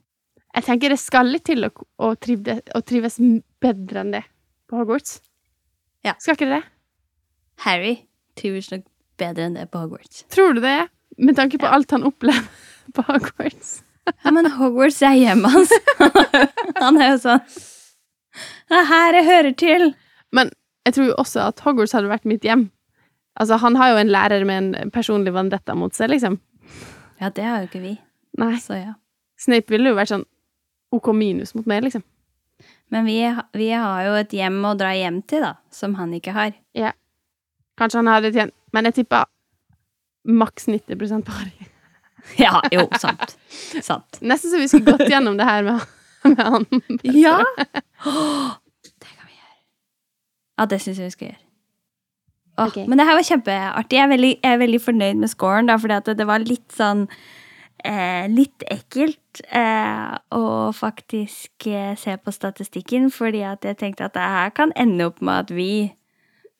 [0.57, 1.69] Jeg tenker det skal litt til å,
[2.01, 3.19] å, trivde, å trives
[3.61, 4.23] bedre enn det
[4.67, 5.19] på Hogwarts.
[6.03, 6.15] Ja.
[6.19, 6.63] Skal ikke det?
[7.63, 7.93] Harry
[8.35, 8.83] trives nok
[9.21, 10.25] bedre enn det på Hogwarts.
[10.33, 10.89] Tror du det?
[11.21, 12.47] Med tanke på alt han opplever
[12.95, 13.81] på Hogwarts.
[14.23, 15.73] Ja, men Hogwarts er hjemmet hans.
[16.81, 19.83] Han er jo sånn Det er her jeg hører til.
[20.33, 20.49] Men
[20.87, 22.69] jeg tror jo også at Hogwarts hadde vært mitt hjem.
[23.39, 26.39] Altså, han har jo en lærer med en personlig vendetta mot seg, liksom.
[27.21, 27.93] Ja, det har jo ikke vi.
[28.41, 28.55] Nei.
[28.59, 28.95] Så ja.
[29.39, 30.25] Snape ville jo vært sånn
[30.91, 32.03] OK minus mot meg, liksom.
[32.91, 33.19] Men vi,
[33.55, 36.51] vi har jo et hjem å dra hjem til, da, som han ikke har.
[36.77, 36.91] Ja.
[37.79, 39.23] Kanskje han hadde tjent Men jeg tippa
[40.23, 41.67] maks 90 på Harry.
[42.37, 43.37] Ja, jo, sant.
[43.81, 44.19] Sant.
[44.21, 45.79] Nesten så vi skulle gått gjennom det her med,
[46.29, 46.65] med han.
[47.01, 47.39] Ja!
[49.01, 49.55] Det kan vi gjøre.
[50.59, 51.41] Ja, det syns jeg vi skal gjøre.
[52.57, 52.85] Oh, okay.
[52.85, 53.97] Men det her var kjempeartig.
[53.97, 57.07] Jeg er veldig, jeg er veldig fornøyd med scoren, for det, det var litt sånn
[57.85, 60.45] eh, Litt ekkelt eh, å
[60.75, 65.23] faktisk eh, se på statistikken, fordi at jeg tenkte at det her kan ende opp
[65.23, 65.71] med at vi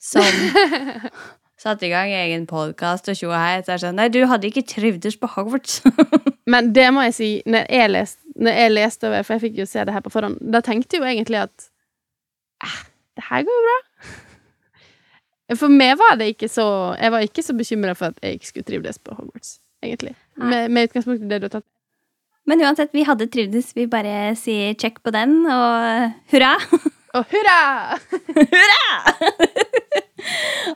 [0.02, 0.26] som
[1.62, 4.50] satte i gang egen podkast og tjo og hei, så er sånn Nei, du hadde
[4.50, 5.82] ikke trivdes på Hogwarts.
[6.52, 9.62] Men det må jeg si, når jeg, lest, når jeg leste over, for jeg fikk
[9.62, 11.68] jo se det her på forhånd, da tenkte jeg jo egentlig at
[12.66, 12.80] eh,
[13.20, 13.80] det her går jo bra.
[15.60, 16.64] For meg var det ikke så
[16.96, 20.14] Jeg var ikke så bekymra for at jeg ikke skulle trivdes på Hogwarts, egentlig.
[20.40, 21.68] Med, med utgangspunkt i det du har tatt.
[22.48, 23.74] Men uansett, vi hadde trivdes.
[23.76, 26.56] Vi bare sier check på den, og hurra!
[27.20, 28.00] Og hurra!
[28.56, 29.68] hurra!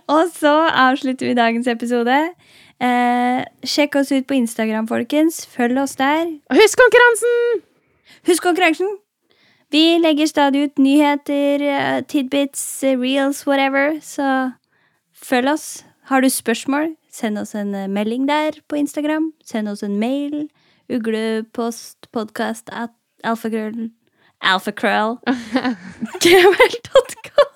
[0.08, 2.18] Og så avslutter vi dagens episode.
[2.82, 5.46] Eh, sjekk oss ut på Instagram, folkens.
[5.48, 6.28] Følg oss der.
[6.52, 7.64] Husk konkurransen!
[8.28, 8.98] Husk konkurransen!
[9.72, 14.00] Vi legger stadig ut nyheter, eh, tidbits, eh, reels, whatever.
[14.02, 14.52] Så
[15.14, 15.84] følg oss.
[16.06, 19.34] Har du spørsmål, send oss en eh, melding der på Instagram.
[19.44, 20.50] Send oss en mail.
[20.90, 22.90] Uglepostpodkast at
[23.24, 23.90] alfakrøll
[24.42, 25.18] Alfakrøll
[26.22, 27.55] gmail.com.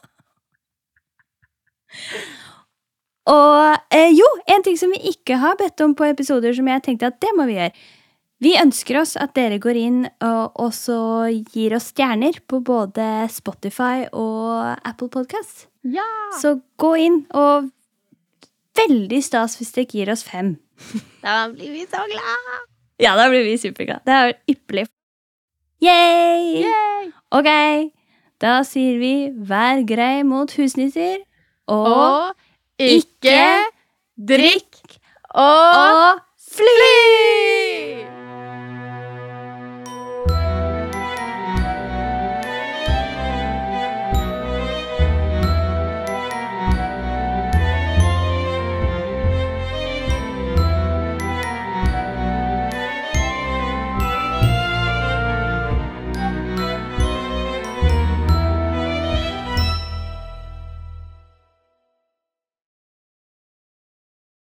[3.30, 6.86] Og eh, jo, en ting som vi ikke har bedt om på episoder, som jeg
[6.86, 7.74] tenkte at det må vi gjøre.
[8.40, 10.96] Vi ønsker oss at dere går inn og, også
[11.52, 15.68] gir oss stjerner på både Spotify og Apple Podkast.
[15.84, 16.08] Ja!
[16.40, 17.68] Så gå inn, og
[18.80, 20.56] veldig stas hvis dere gir oss fem.
[21.26, 22.68] Da blir vi så glad!
[23.00, 24.08] Ja, da blir vi superglade.
[24.08, 24.88] Det er ypperlig.
[25.84, 26.64] Yay!
[26.64, 27.12] Yay!
[27.36, 27.50] Ok,
[28.44, 29.14] da sier vi
[29.48, 31.20] vær grei mot husnisser,
[31.70, 32.34] og,
[32.80, 33.42] ikke
[34.18, 34.98] drikk
[35.36, 36.20] og
[36.58, 38.19] fly!